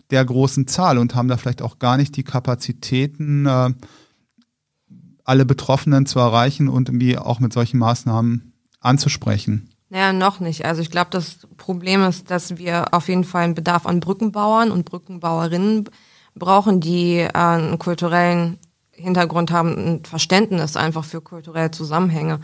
der 0.10 0.26
großen 0.26 0.68
Zahl 0.68 0.98
und 0.98 1.14
haben 1.16 1.28
da 1.28 1.38
vielleicht 1.38 1.62
auch 1.62 1.78
gar 1.80 1.98
nicht 1.98 2.16
die 2.16 2.24
Kapazitäten, 2.24 3.46
äh, 3.46 3.72
alle 5.24 5.46
Betroffenen 5.46 6.06
zu 6.08 6.20
erreichen 6.20 6.68
und 6.68 6.90
irgendwie 6.90 7.18
auch 7.18 7.40
mit 7.40 7.54
solchen 7.54 7.78
Maßnahmen 7.78 8.54
anzusprechen. 8.80 9.70
Naja, 9.90 10.14
noch 10.14 10.40
nicht. 10.40 10.66
Also 10.66 10.82
ich 10.82 10.90
glaube, 10.90 11.10
das 11.12 11.48
Problem 11.58 12.04
ist, 12.04 12.32
dass 12.32 12.58
wir 12.58 12.94
auf 12.94 13.08
jeden 13.08 13.24
Fall 13.24 13.44
einen 13.44 13.56
Bedarf 13.56 13.86
an 13.86 14.00
Brückenbauern 14.00 14.72
und 14.72 14.86
Brückenbauerinnen 14.86 15.90
brauchen, 16.36 16.80
die 16.80 17.18
äh, 17.18 17.32
einen 17.34 17.80
kulturellen 17.80 18.58
Hintergrund 19.00 19.52
haben, 19.52 19.76
ein 19.78 20.06
Verständnis 20.06 20.76
einfach 20.76 21.04
für 21.04 21.22
kulturelle 21.22 21.72
Zusammenhänge. 21.72 22.40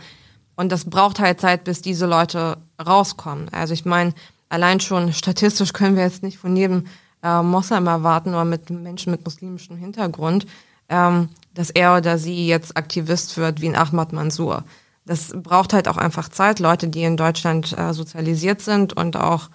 Und 0.56 0.72
das 0.72 0.86
braucht 0.86 1.18
halt 1.18 1.40
Zeit, 1.40 1.64
bis 1.64 1.82
diese 1.82 2.06
Leute 2.06 2.56
rauskommen. 2.84 3.48
Also 3.52 3.74
ich 3.74 3.84
meine, 3.84 4.14
allein 4.48 4.80
schon 4.80 5.12
statistisch 5.12 5.72
können 5.72 5.96
wir 5.96 6.02
jetzt 6.02 6.22
nicht 6.22 6.38
von 6.38 6.56
jedem 6.56 6.84
äh, 7.22 7.42
Moslem 7.42 7.86
erwarten 7.86 8.30
oder 8.30 8.44
mit 8.44 8.70
Menschen 8.70 9.10
mit 9.10 9.24
muslimischem 9.24 9.76
Hintergrund, 9.76 10.46
ähm, 10.88 11.28
dass 11.54 11.70
er 11.70 11.96
oder 11.96 12.18
sie 12.18 12.46
jetzt 12.46 12.76
Aktivist 12.76 13.36
wird 13.36 13.60
wie 13.60 13.68
ein 13.68 13.76
Ahmad 13.76 14.12
Mansour. 14.12 14.64
Das 15.04 15.32
braucht 15.34 15.72
halt 15.72 15.88
auch 15.88 15.98
einfach 15.98 16.28
Zeit. 16.28 16.58
Leute, 16.58 16.88
die 16.88 17.04
in 17.04 17.16
Deutschland 17.16 17.76
äh, 17.78 17.92
sozialisiert 17.92 18.60
sind 18.60 18.96
und 18.96 19.16
auch 19.16 19.50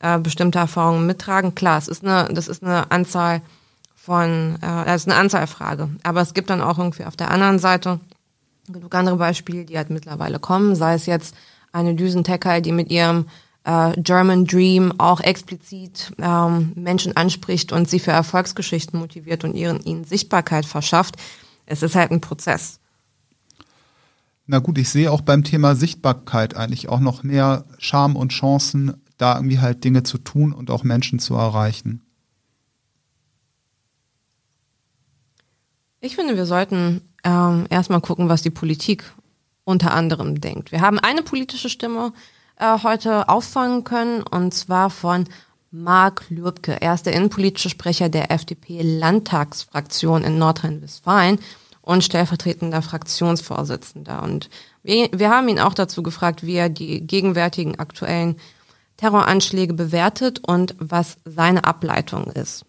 äh, 0.00 0.18
bestimmte 0.18 0.58
Erfahrungen 0.58 1.06
mittragen. 1.06 1.54
Klar, 1.54 1.78
es 1.78 1.88
ist 1.88 2.04
eine, 2.04 2.32
das 2.32 2.48
ist 2.48 2.62
eine 2.62 2.90
Anzahl 2.90 3.42
von, 4.02 4.56
äh, 4.56 4.84
das 4.84 5.02
ist 5.02 5.08
eine 5.08 5.20
Anzahlfrage. 5.20 5.88
Aber 6.02 6.22
es 6.22 6.34
gibt 6.34 6.50
dann 6.50 6.60
auch 6.60 6.78
irgendwie 6.78 7.04
auf 7.04 7.14
der 7.14 7.30
anderen 7.30 7.60
Seite 7.60 8.00
genug 8.66 8.94
andere 8.94 9.16
Beispiele, 9.16 9.64
die 9.64 9.76
halt 9.76 9.90
mittlerweile 9.90 10.40
kommen, 10.40 10.74
sei 10.74 10.94
es 10.94 11.06
jetzt 11.06 11.36
eine 11.72 11.94
Düsentecker, 11.94 12.60
die 12.60 12.72
mit 12.72 12.90
ihrem 12.90 13.26
äh, 13.62 13.92
German 14.00 14.44
Dream 14.44 14.92
auch 14.98 15.20
explizit 15.20 16.12
ähm, 16.18 16.72
Menschen 16.74 17.16
anspricht 17.16 17.70
und 17.70 17.88
sie 17.88 18.00
für 18.00 18.10
Erfolgsgeschichten 18.10 18.98
motiviert 18.98 19.44
und 19.44 19.54
ihren, 19.54 19.80
ihnen 19.82 20.02
Sichtbarkeit 20.02 20.66
verschafft. 20.66 21.14
Es 21.64 21.82
ist 21.84 21.94
halt 21.94 22.10
ein 22.10 22.20
Prozess. 22.20 22.80
Na 24.46 24.58
gut, 24.58 24.78
ich 24.78 24.88
sehe 24.88 25.12
auch 25.12 25.20
beim 25.20 25.44
Thema 25.44 25.76
Sichtbarkeit 25.76 26.56
eigentlich 26.56 26.88
auch 26.88 27.00
noch 27.00 27.22
mehr 27.22 27.66
Charme 27.78 28.16
und 28.16 28.32
Chancen, 28.32 29.00
da 29.16 29.36
irgendwie 29.36 29.60
halt 29.60 29.84
Dinge 29.84 30.02
zu 30.02 30.18
tun 30.18 30.52
und 30.52 30.72
auch 30.72 30.82
Menschen 30.82 31.20
zu 31.20 31.34
erreichen. 31.34 32.02
Ich 36.04 36.16
finde, 36.16 36.36
wir 36.36 36.46
sollten 36.46 37.00
ähm, 37.22 37.66
erstmal 37.70 38.00
gucken, 38.00 38.28
was 38.28 38.42
die 38.42 38.50
Politik 38.50 39.04
unter 39.62 39.94
anderem 39.94 40.40
denkt. 40.40 40.72
Wir 40.72 40.80
haben 40.80 40.98
eine 40.98 41.22
politische 41.22 41.68
Stimme 41.68 42.12
äh, 42.56 42.78
heute 42.82 43.28
auffangen 43.28 43.84
können, 43.84 44.24
und 44.24 44.52
zwar 44.52 44.90
von 44.90 45.28
Marc 45.70 46.24
Lübke. 46.28 46.82
Er 46.82 46.94
ist 46.94 47.06
der 47.06 47.12
innenpolitische 47.12 47.70
Sprecher 47.70 48.08
der 48.08 48.32
FDP-Landtagsfraktion 48.32 50.24
in 50.24 50.38
Nordrhein-Westfalen 50.38 51.38
und 51.82 52.02
stellvertretender 52.02 52.82
Fraktionsvorsitzender. 52.82 54.24
Und 54.24 54.50
wir, 54.82 55.08
wir 55.12 55.30
haben 55.30 55.46
ihn 55.46 55.60
auch 55.60 55.74
dazu 55.74 56.02
gefragt, 56.02 56.44
wie 56.44 56.56
er 56.56 56.68
die 56.68 57.06
gegenwärtigen 57.06 57.78
aktuellen 57.78 58.40
Terroranschläge 58.96 59.74
bewertet 59.74 60.40
und 60.44 60.74
was 60.80 61.18
seine 61.24 61.62
Ableitung 61.62 62.24
ist. 62.24 62.64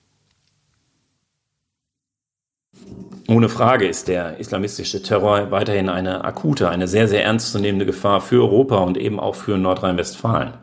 Ohne 3.30 3.48
Frage 3.48 3.88
ist 3.88 4.10
der 4.10 4.38
islamistische 4.40 5.02
Terror 5.02 5.50
weiterhin 5.50 5.88
eine 5.88 6.26
akute, 6.26 6.70
eine 6.70 6.88
sehr, 6.88 7.08
sehr 7.08 7.24
ernstzunehmende 7.24 7.86
Gefahr 7.86 8.20
für 8.20 8.44
Europa 8.44 8.78
und 8.78 8.98
eben 8.98 9.20
auch 9.20 9.36
für 9.36 9.58
Nordrhein-Westfalen. 9.58 10.54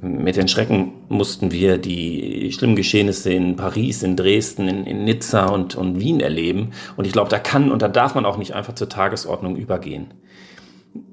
Mit 0.00 0.36
den 0.36 0.48
Schrecken 0.48 0.92
mussten 1.08 1.50
wir 1.50 1.78
die 1.78 2.52
schlimmen 2.52 2.76
Geschehnisse 2.76 3.32
in 3.32 3.56
Paris, 3.56 4.02
in 4.02 4.16
Dresden, 4.16 4.68
in, 4.68 4.84
in 4.86 5.04
Nizza 5.04 5.46
und, 5.46 5.76
und 5.76 6.00
Wien 6.00 6.20
erleben. 6.20 6.72
Und 6.96 7.06
ich 7.06 7.12
glaube, 7.12 7.30
da 7.30 7.38
kann 7.38 7.70
und 7.70 7.80
da 7.80 7.88
darf 7.88 8.14
man 8.14 8.26
auch 8.26 8.36
nicht 8.36 8.54
einfach 8.54 8.74
zur 8.74 8.88
Tagesordnung 8.88 9.56
übergehen. 9.56 10.12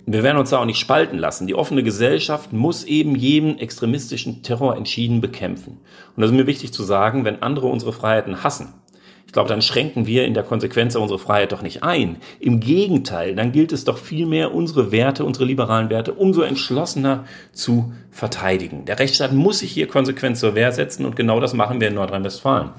Wir 0.05 0.23
werden 0.23 0.37
uns 0.37 0.49
da 0.49 0.57
auch 0.57 0.65
nicht 0.65 0.79
spalten 0.79 1.17
lassen. 1.17 1.47
Die 1.47 1.55
offene 1.55 1.83
Gesellschaft 1.83 2.53
muss 2.53 2.83
eben 2.83 3.15
jeden 3.15 3.59
extremistischen 3.59 4.43
Terror 4.43 4.75
entschieden 4.75 5.21
bekämpfen. 5.21 5.79
Und 6.15 6.21
das 6.21 6.31
ist 6.31 6.37
mir 6.37 6.47
wichtig 6.47 6.73
zu 6.73 6.83
sagen, 6.83 7.23
wenn 7.23 7.41
andere 7.41 7.67
unsere 7.67 7.93
Freiheiten 7.93 8.43
hassen, 8.43 8.73
ich 9.31 9.33
glaube, 9.33 9.47
dann 9.47 9.61
schränken 9.61 10.07
wir 10.07 10.25
in 10.25 10.33
der 10.33 10.43
Konsequenz 10.43 10.93
unsere 10.97 11.17
Freiheit 11.17 11.53
doch 11.53 11.61
nicht 11.61 11.83
ein. 11.83 12.17
Im 12.41 12.59
Gegenteil, 12.59 13.33
dann 13.33 13.53
gilt 13.53 13.71
es 13.71 13.85
doch 13.85 13.97
vielmehr, 13.97 14.53
unsere 14.53 14.91
Werte, 14.91 15.23
unsere 15.23 15.45
liberalen 15.45 15.89
Werte 15.89 16.11
umso 16.11 16.41
entschlossener 16.41 17.23
zu 17.53 17.93
verteidigen. 18.11 18.83
Der 18.83 18.99
Rechtsstaat 18.99 19.31
muss 19.31 19.59
sich 19.59 19.71
hier 19.71 19.87
konsequent 19.87 20.35
zur 20.35 20.53
Wehr 20.53 20.73
setzen 20.73 21.05
und 21.05 21.15
genau 21.15 21.39
das 21.39 21.53
machen 21.53 21.79
wir 21.79 21.87
in 21.87 21.93
Nordrhein-Westfalen. 21.93 22.71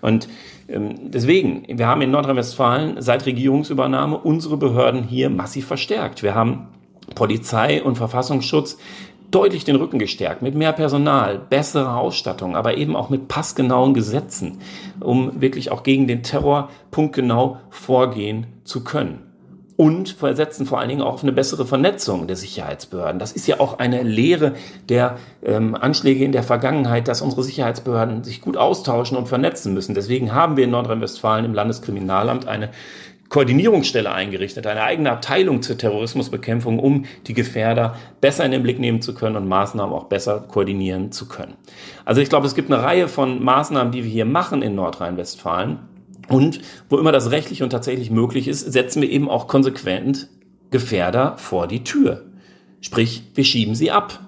Und 0.00 0.26
ähm, 0.68 1.12
Deswegen, 1.12 1.62
wir 1.68 1.86
haben 1.86 2.02
in 2.02 2.10
Nordrhein-Westfalen 2.10 3.00
seit 3.00 3.24
Regierungsübernahme 3.24 4.18
unsere 4.18 4.56
Behörden 4.56 5.04
hier 5.04 5.30
massiv 5.30 5.68
verstärkt. 5.68 6.24
Wir 6.24 6.34
haben 6.34 6.66
Polizei 7.14 7.80
und 7.80 7.94
Verfassungsschutz 7.94 8.76
deutlich 9.32 9.64
den 9.64 9.76
Rücken 9.76 9.98
gestärkt, 9.98 10.42
mit 10.42 10.54
mehr 10.54 10.72
Personal, 10.72 11.38
bessere 11.38 11.96
Ausstattung, 11.96 12.54
aber 12.54 12.76
eben 12.76 12.94
auch 12.94 13.10
mit 13.10 13.26
passgenauen 13.26 13.94
Gesetzen, 13.94 14.58
um 15.00 15.40
wirklich 15.40 15.72
auch 15.72 15.82
gegen 15.82 16.06
den 16.06 16.22
Terror 16.22 16.68
punktgenau 16.90 17.58
vorgehen 17.70 18.46
zu 18.64 18.84
können. 18.84 19.26
Und 19.76 20.10
versetzen 20.10 20.66
vor 20.66 20.78
allen 20.78 20.90
Dingen 20.90 21.00
auch 21.00 21.14
auf 21.14 21.22
eine 21.22 21.32
bessere 21.32 21.66
Vernetzung 21.66 22.26
der 22.26 22.36
Sicherheitsbehörden. 22.36 23.18
Das 23.18 23.32
ist 23.32 23.46
ja 23.48 23.58
auch 23.58 23.78
eine 23.78 24.02
Lehre 24.02 24.52
der 24.90 25.16
ähm, 25.42 25.74
Anschläge 25.74 26.24
in 26.24 26.30
der 26.30 26.42
Vergangenheit, 26.42 27.08
dass 27.08 27.22
unsere 27.22 27.42
Sicherheitsbehörden 27.42 28.22
sich 28.22 28.42
gut 28.42 28.58
austauschen 28.58 29.16
und 29.16 29.28
vernetzen 29.28 29.72
müssen. 29.72 29.94
Deswegen 29.94 30.34
haben 30.34 30.58
wir 30.58 30.64
in 30.64 30.70
Nordrhein-Westfalen 30.70 31.46
im 31.46 31.54
Landeskriminalamt 31.54 32.46
eine 32.46 32.68
Koordinierungsstelle 33.32 34.12
eingerichtet, 34.12 34.66
eine 34.66 34.82
eigene 34.82 35.10
Abteilung 35.10 35.62
zur 35.62 35.78
Terrorismusbekämpfung, 35.78 36.78
um 36.78 37.06
die 37.26 37.32
Gefährder 37.32 37.96
besser 38.20 38.44
in 38.44 38.50
den 38.50 38.62
Blick 38.62 38.78
nehmen 38.78 39.00
zu 39.00 39.14
können 39.14 39.36
und 39.36 39.48
Maßnahmen 39.48 39.94
auch 39.94 40.04
besser 40.04 40.40
koordinieren 40.40 41.12
zu 41.12 41.28
können. 41.28 41.54
Also 42.04 42.20
ich 42.20 42.28
glaube, 42.28 42.46
es 42.46 42.54
gibt 42.54 42.70
eine 42.70 42.82
Reihe 42.82 43.08
von 43.08 43.42
Maßnahmen, 43.42 43.90
die 43.90 44.04
wir 44.04 44.10
hier 44.10 44.26
machen 44.26 44.60
in 44.60 44.74
Nordrhein-Westfalen. 44.74 45.78
Und 46.28 46.60
wo 46.90 46.98
immer 46.98 47.10
das 47.10 47.30
rechtlich 47.30 47.62
und 47.62 47.70
tatsächlich 47.70 48.10
möglich 48.10 48.48
ist, 48.48 48.70
setzen 48.70 49.00
wir 49.00 49.08
eben 49.08 49.30
auch 49.30 49.48
konsequent 49.48 50.28
Gefährder 50.70 51.38
vor 51.38 51.66
die 51.66 51.84
Tür. 51.84 52.26
Sprich, 52.82 53.22
wir 53.34 53.44
schieben 53.44 53.74
sie 53.74 53.90
ab. 53.90 54.20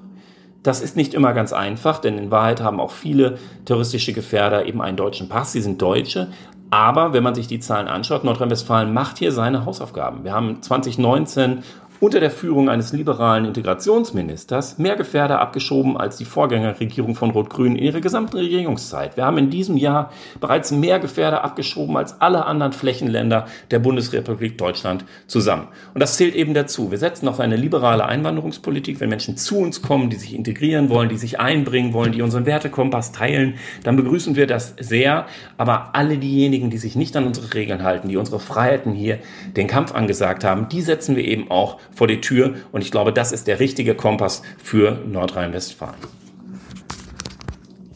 Das 0.62 0.80
ist 0.80 0.96
nicht 0.96 1.12
immer 1.12 1.34
ganz 1.34 1.52
einfach, 1.52 1.98
denn 1.98 2.16
in 2.16 2.30
Wahrheit 2.30 2.62
haben 2.62 2.80
auch 2.80 2.90
viele 2.90 3.36
terroristische 3.66 4.14
Gefährder 4.14 4.64
eben 4.64 4.80
einen 4.80 4.96
deutschen 4.96 5.28
Pass. 5.28 5.52
Sie 5.52 5.60
sind 5.60 5.82
Deutsche, 5.82 6.32
aber 6.70 7.12
wenn 7.12 7.22
man 7.22 7.34
sich 7.34 7.46
die 7.46 7.60
Zahlen 7.60 7.88
anschaut, 7.88 8.24
Nordrhein-Westfalen 8.24 8.92
macht 8.92 9.18
hier 9.18 9.32
seine 9.32 9.64
Hausaufgaben. 9.64 10.24
Wir 10.24 10.32
haben 10.32 10.60
2019 10.60 11.62
unter 12.04 12.20
der 12.20 12.30
Führung 12.30 12.68
eines 12.68 12.92
liberalen 12.92 13.46
Integrationsministers 13.46 14.76
mehr 14.76 14.94
Gefährder 14.94 15.40
abgeschoben 15.40 15.96
als 15.96 16.18
die 16.18 16.26
Vorgängerregierung 16.26 17.14
von 17.14 17.30
Rot-Grün 17.30 17.76
in 17.76 17.82
ihrer 17.82 18.02
gesamten 18.02 18.36
Regierungszeit. 18.36 19.16
Wir 19.16 19.24
haben 19.24 19.38
in 19.38 19.48
diesem 19.48 19.78
Jahr 19.78 20.12
bereits 20.38 20.70
mehr 20.70 20.98
Gefährder 20.98 21.42
abgeschoben 21.44 21.96
als 21.96 22.20
alle 22.20 22.44
anderen 22.44 22.74
Flächenländer 22.74 23.46
der 23.70 23.78
Bundesrepublik 23.78 24.58
Deutschland 24.58 25.06
zusammen. 25.28 25.68
Und 25.94 26.02
das 26.02 26.18
zählt 26.18 26.34
eben 26.34 26.52
dazu. 26.52 26.90
Wir 26.90 26.98
setzen 26.98 27.26
auf 27.26 27.40
eine 27.40 27.56
liberale 27.56 28.04
Einwanderungspolitik. 28.04 29.00
Wenn 29.00 29.08
Menschen 29.08 29.38
zu 29.38 29.56
uns 29.56 29.80
kommen, 29.80 30.10
die 30.10 30.16
sich 30.16 30.34
integrieren 30.34 30.90
wollen, 30.90 31.08
die 31.08 31.16
sich 31.16 31.40
einbringen 31.40 31.94
wollen, 31.94 32.12
die 32.12 32.20
unseren 32.20 32.44
Wertekompass 32.44 33.12
teilen, 33.12 33.54
dann 33.82 33.96
begrüßen 33.96 34.36
wir 34.36 34.46
das 34.46 34.74
sehr. 34.78 35.24
Aber 35.56 35.94
alle 35.94 36.18
diejenigen, 36.18 36.68
die 36.68 36.76
sich 36.76 36.96
nicht 36.96 37.16
an 37.16 37.24
unsere 37.24 37.54
Regeln 37.54 37.82
halten, 37.82 38.08
die 38.10 38.18
unsere 38.18 38.40
Freiheiten 38.40 38.92
hier 38.92 39.20
den 39.56 39.68
Kampf 39.68 39.94
angesagt 39.94 40.44
haben, 40.44 40.68
die 40.68 40.82
setzen 40.82 41.16
wir 41.16 41.24
eben 41.24 41.50
auch 41.50 41.78
vor 41.94 42.08
die 42.08 42.20
Tür. 42.20 42.54
Und 42.72 42.82
ich 42.82 42.90
glaube, 42.90 43.12
das 43.12 43.32
ist 43.32 43.46
der 43.46 43.60
richtige 43.60 43.94
Kompass 43.94 44.42
für 44.62 45.02
Nordrhein-Westfalen. 45.06 45.94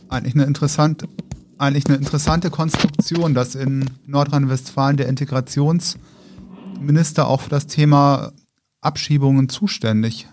Eigentlich 0.09 0.35
eine 0.35 0.45
interessante, 0.45 1.09
eigentlich 1.59 1.87
eine 1.87 1.97
interessante 1.97 2.51
Konstruktion, 2.51 3.35
dass 3.35 3.55
in 3.55 3.91
Nordrhein-Westfalen 4.07 4.97
der 4.97 5.09
Integrationsminister 5.09 7.29
auch 7.29 7.43
für 7.43 7.51
das 7.51 7.67
Thema 7.67 8.33
Abschiebungen 8.81 9.49
zuständig 9.49 10.29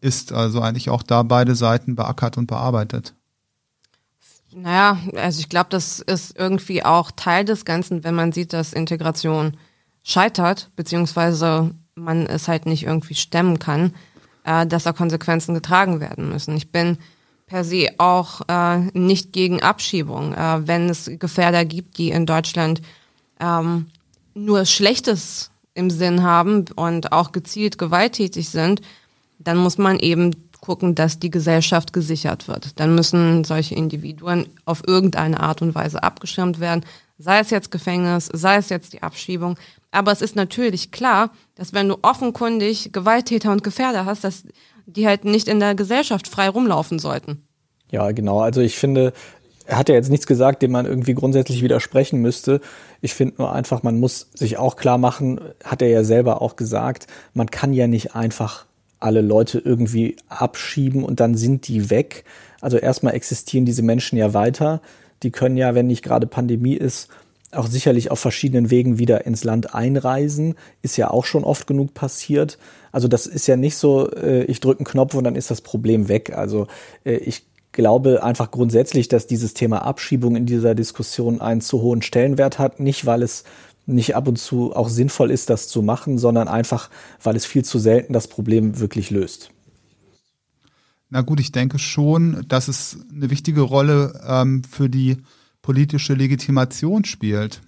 ist. 0.00 0.32
Also 0.32 0.60
eigentlich 0.60 0.90
auch 0.90 1.02
da 1.02 1.22
beide 1.22 1.54
Seiten 1.54 1.94
beackert 1.94 2.38
und 2.38 2.46
bearbeitet. 2.46 3.14
Naja, 4.52 4.98
also 5.14 5.38
ich 5.38 5.48
glaube, 5.48 5.68
das 5.70 6.00
ist 6.00 6.36
irgendwie 6.36 6.84
auch 6.84 7.12
Teil 7.12 7.44
des 7.44 7.64
Ganzen, 7.64 8.02
wenn 8.02 8.16
man 8.16 8.32
sieht, 8.32 8.52
dass 8.52 8.72
Integration 8.72 9.56
scheitert, 10.02 10.72
beziehungsweise 10.74 11.72
man 11.94 12.26
es 12.26 12.48
halt 12.48 12.66
nicht 12.66 12.84
irgendwie 12.84 13.14
stemmen 13.14 13.58
kann, 13.58 13.94
äh, 14.44 14.66
dass 14.66 14.84
da 14.84 14.92
Konsequenzen 14.92 15.54
getragen 15.54 16.00
werden 16.00 16.28
müssen. 16.28 16.56
Ich 16.56 16.70
bin 16.70 16.98
per 17.46 17.64
se 17.64 17.88
auch 17.98 18.42
äh, 18.48 18.78
nicht 18.92 19.32
gegen 19.32 19.62
Abschiebung. 19.62 20.34
Äh, 20.34 20.66
wenn 20.66 20.88
es 20.88 21.10
Gefährder 21.18 21.64
gibt, 21.64 21.98
die 21.98 22.10
in 22.10 22.26
Deutschland 22.26 22.80
ähm, 23.40 23.86
nur 24.34 24.64
Schlechtes 24.66 25.50
im 25.74 25.90
Sinn 25.90 26.22
haben 26.22 26.66
und 26.76 27.12
auch 27.12 27.32
gezielt 27.32 27.78
gewalttätig 27.78 28.48
sind, 28.48 28.80
dann 29.38 29.56
muss 29.56 29.78
man 29.78 29.98
eben 29.98 30.50
gucken, 30.60 30.94
dass 30.94 31.18
die 31.18 31.30
Gesellschaft 31.30 31.92
gesichert 31.92 32.46
wird. 32.46 32.78
Dann 32.78 32.94
müssen 32.94 33.44
solche 33.44 33.74
Individuen 33.74 34.46
auf 34.64 34.86
irgendeine 34.86 35.40
Art 35.40 35.62
und 35.62 35.74
Weise 35.74 36.02
abgeschirmt 36.02 36.60
werden, 36.60 36.84
sei 37.18 37.40
es 37.40 37.50
jetzt 37.50 37.70
Gefängnis, 37.70 38.26
sei 38.32 38.56
es 38.56 38.68
jetzt 38.68 38.92
die 38.92 39.02
Abschiebung. 39.02 39.56
Aber 39.90 40.12
es 40.12 40.22
ist 40.22 40.36
natürlich 40.36 40.92
klar, 40.92 41.30
dass 41.56 41.72
wenn 41.72 41.88
du 41.88 41.96
offenkundig 42.02 42.92
Gewalttäter 42.92 43.50
und 43.52 43.64
Gefährder 43.64 44.04
hast, 44.04 44.24
dass 44.24 44.44
die 44.86 45.06
halt 45.06 45.24
nicht 45.24 45.48
in 45.48 45.60
der 45.60 45.74
Gesellschaft 45.74 46.28
frei 46.28 46.48
rumlaufen 46.48 46.98
sollten. 46.98 47.42
Ja, 47.90 48.10
genau. 48.12 48.40
Also 48.40 48.60
ich 48.60 48.78
finde, 48.78 49.12
er 49.66 49.78
hat 49.78 49.88
ja 49.88 49.94
jetzt 49.94 50.10
nichts 50.10 50.26
gesagt, 50.26 50.62
dem 50.62 50.72
man 50.72 50.86
irgendwie 50.86 51.14
grundsätzlich 51.14 51.62
widersprechen 51.62 52.20
müsste. 52.20 52.60
Ich 53.00 53.14
finde 53.14 53.36
nur 53.38 53.52
einfach, 53.52 53.82
man 53.82 53.98
muss 53.98 54.28
sich 54.34 54.58
auch 54.58 54.76
klar 54.76 54.98
machen, 54.98 55.40
hat 55.64 55.82
er 55.82 55.88
ja 55.88 56.04
selber 56.04 56.42
auch 56.42 56.56
gesagt, 56.56 57.06
man 57.34 57.50
kann 57.50 57.72
ja 57.72 57.86
nicht 57.86 58.14
einfach 58.14 58.66
alle 58.98 59.22
Leute 59.22 59.58
irgendwie 59.58 60.16
abschieben 60.28 61.04
und 61.04 61.20
dann 61.20 61.34
sind 61.34 61.68
die 61.68 61.88
weg. 61.90 62.24
Also 62.60 62.76
erstmal 62.76 63.14
existieren 63.14 63.64
diese 63.64 63.82
Menschen 63.82 64.18
ja 64.18 64.34
weiter. 64.34 64.82
Die 65.22 65.30
können 65.30 65.56
ja, 65.56 65.74
wenn 65.74 65.86
nicht 65.86 66.02
gerade 66.02 66.26
Pandemie 66.26 66.74
ist, 66.74 67.08
auch 67.52 67.66
sicherlich 67.66 68.10
auf 68.10 68.20
verschiedenen 68.20 68.70
Wegen 68.70 68.98
wieder 68.98 69.26
ins 69.26 69.44
Land 69.44 69.74
einreisen. 69.74 70.54
Ist 70.82 70.96
ja 70.96 71.10
auch 71.10 71.24
schon 71.24 71.44
oft 71.44 71.66
genug 71.66 71.94
passiert. 71.94 72.58
Also 72.92 73.08
das 73.08 73.26
ist 73.26 73.46
ja 73.46 73.56
nicht 73.56 73.76
so, 73.76 74.10
äh, 74.10 74.44
ich 74.44 74.60
drücke 74.60 74.80
einen 74.80 74.86
Knopf 74.86 75.14
und 75.14 75.24
dann 75.24 75.36
ist 75.36 75.50
das 75.50 75.60
Problem 75.60 76.08
weg. 76.08 76.36
Also 76.36 76.66
äh, 77.04 77.16
ich 77.16 77.44
glaube 77.72 78.22
einfach 78.22 78.50
grundsätzlich, 78.50 79.08
dass 79.08 79.26
dieses 79.26 79.54
Thema 79.54 79.84
Abschiebung 79.84 80.36
in 80.36 80.46
dieser 80.46 80.74
Diskussion 80.74 81.40
einen 81.40 81.60
zu 81.60 81.82
hohen 81.82 82.02
Stellenwert 82.02 82.58
hat. 82.58 82.80
Nicht, 82.80 83.06
weil 83.06 83.22
es 83.22 83.44
nicht 83.86 84.14
ab 84.14 84.28
und 84.28 84.36
zu 84.36 84.74
auch 84.74 84.88
sinnvoll 84.88 85.30
ist, 85.30 85.50
das 85.50 85.68
zu 85.68 85.82
machen, 85.82 86.18
sondern 86.18 86.48
einfach, 86.48 86.90
weil 87.22 87.36
es 87.36 87.46
viel 87.46 87.64
zu 87.64 87.78
selten 87.78 88.12
das 88.12 88.28
Problem 88.28 88.78
wirklich 88.78 89.10
löst. 89.10 89.50
Na 91.08 91.22
gut, 91.22 91.40
ich 91.40 91.50
denke 91.50 91.80
schon, 91.80 92.44
dass 92.46 92.68
es 92.68 92.98
eine 93.12 93.30
wichtige 93.30 93.62
Rolle 93.62 94.20
ähm, 94.26 94.62
für 94.62 94.88
die 94.88 95.16
politische 95.62 96.14
Legitimation 96.14 97.04
spielt. 97.04 97.60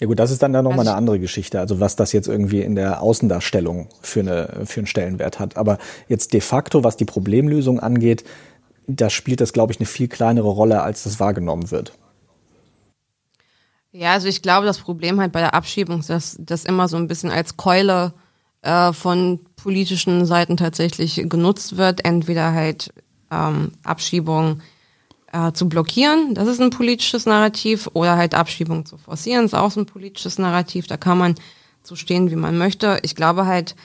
Ja 0.00 0.06
gut, 0.06 0.18
das 0.18 0.30
ist 0.30 0.42
dann, 0.42 0.52
dann 0.52 0.64
nochmal 0.64 0.80
also 0.80 0.90
eine 0.92 0.96
andere 0.96 1.20
Geschichte, 1.20 1.60
also 1.60 1.78
was 1.78 1.94
das 1.94 2.12
jetzt 2.12 2.26
irgendwie 2.26 2.62
in 2.62 2.74
der 2.74 3.02
Außendarstellung 3.02 3.88
für, 4.00 4.20
eine, 4.20 4.62
für 4.64 4.80
einen 4.80 4.86
Stellenwert 4.86 5.38
hat. 5.38 5.58
Aber 5.58 5.78
jetzt 6.08 6.32
de 6.32 6.40
facto, 6.40 6.84
was 6.84 6.96
die 6.96 7.04
Problemlösung 7.04 7.80
angeht, 7.80 8.24
da 8.86 9.10
spielt 9.10 9.42
das, 9.42 9.52
glaube 9.52 9.72
ich, 9.72 9.78
eine 9.78 9.86
viel 9.86 10.08
kleinere 10.08 10.48
Rolle, 10.48 10.82
als 10.82 11.02
das 11.02 11.20
wahrgenommen 11.20 11.70
wird. 11.70 11.92
Ja, 13.92 14.12
also 14.12 14.28
ich 14.28 14.40
glaube, 14.40 14.66
das 14.66 14.78
Problem 14.78 15.20
halt 15.20 15.32
bei 15.32 15.40
der 15.40 15.54
Abschiebung 15.54 16.00
ist, 16.00 16.10
dass 16.10 16.36
das 16.38 16.64
immer 16.64 16.88
so 16.88 16.96
ein 16.96 17.08
bisschen 17.08 17.30
als 17.30 17.56
Keule 17.56 18.14
äh, 18.62 18.92
von 18.92 19.40
politischen 19.56 20.24
Seiten 20.26 20.56
tatsächlich 20.56 21.24
genutzt 21.28 21.76
wird. 21.76 22.04
Entweder 22.04 22.52
halt 22.52 22.92
ähm, 23.30 23.72
Abschiebung 23.82 24.60
äh, 25.32 25.52
zu 25.52 25.68
blockieren, 25.68 26.34
das 26.34 26.48
ist 26.48 26.60
ein 26.60 26.70
politisches 26.70 27.26
Narrativ, 27.26 27.88
oder 27.92 28.16
halt 28.16 28.34
Abschiebung 28.34 28.86
zu 28.86 28.98
forcieren, 28.98 29.44
ist 29.44 29.54
auch 29.54 29.70
so 29.70 29.80
ein 29.80 29.86
politisches 29.86 30.38
Narrativ. 30.38 30.86
Da 30.86 30.96
kann 30.96 31.18
man 31.18 31.34
so 31.82 31.96
stehen, 31.96 32.30
wie 32.30 32.36
man 32.36 32.58
möchte. 32.58 32.98
Ich 33.02 33.14
glaube 33.14 33.46
halt, 33.46 33.76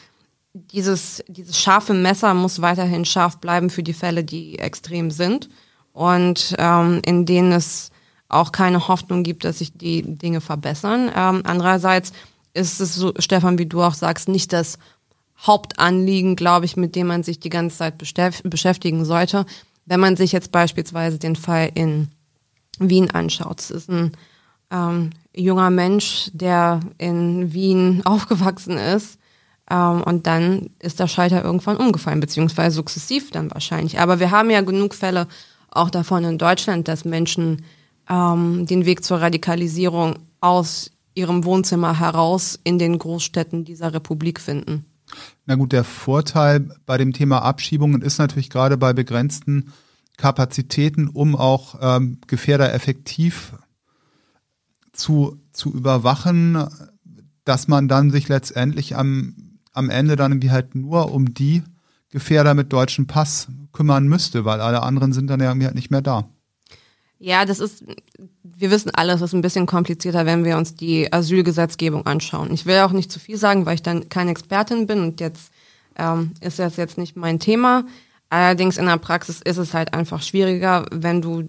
dieses, 0.53 1.23
dieses 1.27 1.59
scharfe 1.59 1.93
Messer 1.93 2.33
muss 2.33 2.61
weiterhin 2.61 3.05
scharf 3.05 3.37
bleiben 3.37 3.69
für 3.69 3.83
die 3.83 3.93
Fälle, 3.93 4.23
die 4.23 4.57
extrem 4.59 5.11
sind 5.11 5.49
und 5.93 6.55
ähm, 6.57 7.01
in 7.05 7.25
denen 7.25 7.51
es 7.51 7.91
auch 8.29 8.51
keine 8.51 8.87
Hoffnung 8.87 9.23
gibt, 9.23 9.43
dass 9.43 9.59
sich 9.59 9.73
die 9.73 10.01
Dinge 10.01 10.41
verbessern. 10.41 11.11
Ähm, 11.15 11.41
andererseits 11.45 12.11
ist 12.53 12.79
es 12.79 12.95
so, 12.95 13.13
Stefan, 13.19 13.57
wie 13.57 13.65
du 13.65 13.81
auch 13.81 13.93
sagst, 13.93 14.29
nicht 14.29 14.53
das 14.53 14.79
Hauptanliegen, 15.37 16.35
glaube 16.35 16.65
ich, 16.65 16.77
mit 16.77 16.95
dem 16.95 17.07
man 17.07 17.23
sich 17.23 17.39
die 17.39 17.49
ganze 17.49 17.77
Zeit 17.77 17.97
beschäftigen 17.97 19.05
sollte. 19.05 19.45
Wenn 19.85 19.99
man 19.99 20.15
sich 20.15 20.31
jetzt 20.31 20.51
beispielsweise 20.51 21.19
den 21.19 21.35
Fall 21.35 21.71
in 21.73 22.09
Wien 22.79 23.11
anschaut, 23.11 23.59
es 23.59 23.71
ist 23.71 23.89
ein 23.89 24.11
ähm, 24.71 25.11
junger 25.35 25.69
Mensch, 25.69 26.29
der 26.33 26.79
in 26.97 27.53
Wien 27.53 28.01
aufgewachsen 28.05 28.77
ist, 28.77 29.19
ähm, 29.69 30.03
und 30.03 30.27
dann 30.27 30.69
ist 30.79 30.99
der 30.99 31.07
Schalter 31.07 31.43
irgendwann 31.43 31.77
umgefallen, 31.77 32.19
beziehungsweise 32.19 32.75
sukzessiv 32.75 33.31
dann 33.31 33.51
wahrscheinlich. 33.51 33.99
Aber 33.99 34.19
wir 34.19 34.31
haben 34.31 34.49
ja 34.49 34.61
genug 34.61 34.93
Fälle 34.93 35.27
auch 35.71 35.89
davon 35.89 36.23
in 36.23 36.37
Deutschland, 36.37 36.87
dass 36.87 37.05
Menschen 37.05 37.65
ähm, 38.09 38.65
den 38.65 38.85
Weg 38.85 39.03
zur 39.03 39.21
Radikalisierung 39.21 40.19
aus 40.39 40.91
ihrem 41.15 41.43
Wohnzimmer 41.45 41.99
heraus 41.99 42.59
in 42.63 42.77
den 42.77 42.99
Großstädten 42.99 43.65
dieser 43.65 43.93
Republik 43.93 44.39
finden. 44.39 44.85
Na 45.45 45.55
gut, 45.55 45.73
der 45.73 45.83
Vorteil 45.83 46.69
bei 46.85 46.97
dem 46.97 47.13
Thema 47.13 47.41
Abschiebungen 47.41 48.01
ist 48.01 48.17
natürlich 48.17 48.49
gerade 48.49 48.77
bei 48.77 48.93
begrenzten 48.93 49.71
Kapazitäten, 50.17 51.07
um 51.07 51.35
auch 51.35 51.75
ähm, 51.81 52.19
Gefährder 52.27 52.73
effektiv 52.73 53.53
zu, 54.91 55.41
zu 55.51 55.73
überwachen, 55.73 56.67
dass 57.43 57.67
man 57.67 57.87
dann 57.87 58.11
sich 58.11 58.27
letztendlich 58.27 58.95
am 58.95 59.35
am 59.75 59.89
Ende 59.89 60.15
dann 60.15 60.31
irgendwie 60.31 60.51
halt 60.51 60.73
nur 60.73 61.11
um 61.11 61.33
die 61.33 61.61
Gefährder 62.09 62.53
mit 62.53 62.71
deutschem 62.71 63.07
Pass 63.07 63.49
kümmern 63.73 64.07
müsste, 64.07 64.45
weil 64.45 64.61
alle 64.61 64.81
anderen 64.81 65.13
sind 65.13 65.27
dann 65.27 65.41
ja 65.41 65.47
irgendwie 65.47 65.65
halt 65.65 65.75
nicht 65.75 65.91
mehr 65.91 66.01
da. 66.01 66.29
Ja, 67.19 67.45
das 67.45 67.59
ist, 67.59 67.83
wir 68.43 68.71
wissen 68.71 68.91
alles, 68.93 69.19
das 69.19 69.29
ist 69.29 69.33
ein 69.33 69.41
bisschen 69.41 69.65
komplizierter, 69.65 70.25
wenn 70.25 70.43
wir 70.43 70.57
uns 70.57 70.75
die 70.75 71.11
Asylgesetzgebung 71.11 72.05
anschauen. 72.05 72.53
Ich 72.53 72.65
will 72.65 72.79
auch 72.79 72.91
nicht 72.91 73.11
zu 73.11 73.19
viel 73.19 73.37
sagen, 73.37 73.65
weil 73.65 73.75
ich 73.75 73.83
dann 73.83 74.09
keine 74.09 74.31
Expertin 74.31 74.85
bin 74.85 74.99
und 74.99 75.21
jetzt 75.21 75.51
ähm, 75.97 76.33
ist 76.41 76.59
das 76.59 76.75
jetzt 76.75 76.97
nicht 76.97 77.15
mein 77.15 77.39
Thema. 77.39 77.85
Allerdings 78.29 78.77
in 78.77 78.85
der 78.85 78.97
Praxis 78.97 79.41
ist 79.41 79.57
es 79.57 79.73
halt 79.73 79.93
einfach 79.93 80.21
schwieriger, 80.21 80.85
wenn 80.91 81.21
du 81.21 81.47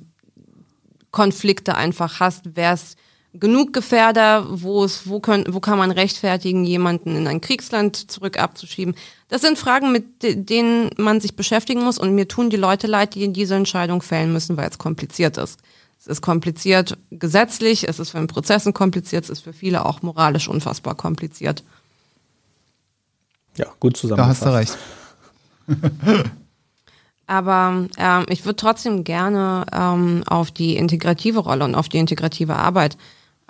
Konflikte 1.11 1.75
einfach 1.75 2.21
hast, 2.21 2.51
wer 2.55 2.73
es 2.73 2.97
genug 3.39 3.73
Gefährder, 3.73 4.47
wo 4.51 4.85
es, 4.85 5.09
wo 5.09 5.21
können, 5.21 5.45
wo 5.51 5.61
kann 5.61 5.79
man 5.79 5.91
rechtfertigen, 5.91 6.65
jemanden 6.65 7.17
in 7.17 7.27
ein 7.27 7.41
Kriegsland 7.41 8.11
zurück 8.11 8.39
abzuschieben? 8.39 8.95
Das 9.29 9.41
sind 9.41 9.59
Fragen, 9.59 9.93
mit 9.93 10.05
denen 10.23 10.91
man 10.97 11.21
sich 11.21 11.37
beschäftigen 11.37 11.83
muss 11.83 11.99
und 11.99 12.15
mir 12.15 12.29
tun 12.29 12.51
die 12.51 12.57
Leute 12.57 12.87
leid, 12.87 13.15
die 13.15 13.33
diese 13.33 13.55
Entscheidung 13.55 14.03
fällen 14.03 14.33
müssen, 14.33 14.57
weil 14.57 14.69
es 14.69 14.79
kompliziert 14.79 15.37
ist. 15.39 15.61
Es 15.99 16.07
ist 16.07 16.21
kompliziert 16.21 16.97
gesetzlich, 17.11 17.89
es 17.89 17.99
ist 17.99 18.11
für 18.11 18.19
den 18.19 18.29
Prozessen 18.29 18.73
kompliziert, 18.73 19.25
es 19.25 19.31
ist 19.31 19.41
für 19.41 19.53
viele 19.53 19.85
auch 19.87 20.03
moralisch 20.03 20.49
unfassbar 20.49 20.95
kompliziert. 20.95 21.65
Ja, 23.57 23.67
gut 23.81 23.97
zusammengefasst. 23.97 24.43
Da 24.43 24.55
hast 24.55 24.77
du 24.77 25.75
recht. 25.75 26.31
Aber 27.27 27.87
ähm, 27.99 28.27
ich 28.29 28.45
würde 28.45 28.57
trotzdem 28.57 29.03
gerne 29.03 29.67
ähm, 29.73 30.23
auf 30.27 30.51
die 30.51 30.77
integrative 30.77 31.41
Rolle 31.41 31.65
und 31.65 31.75
auf 31.75 31.89
die 31.89 31.99
integrative 31.99 32.55
Arbeit 32.55 32.97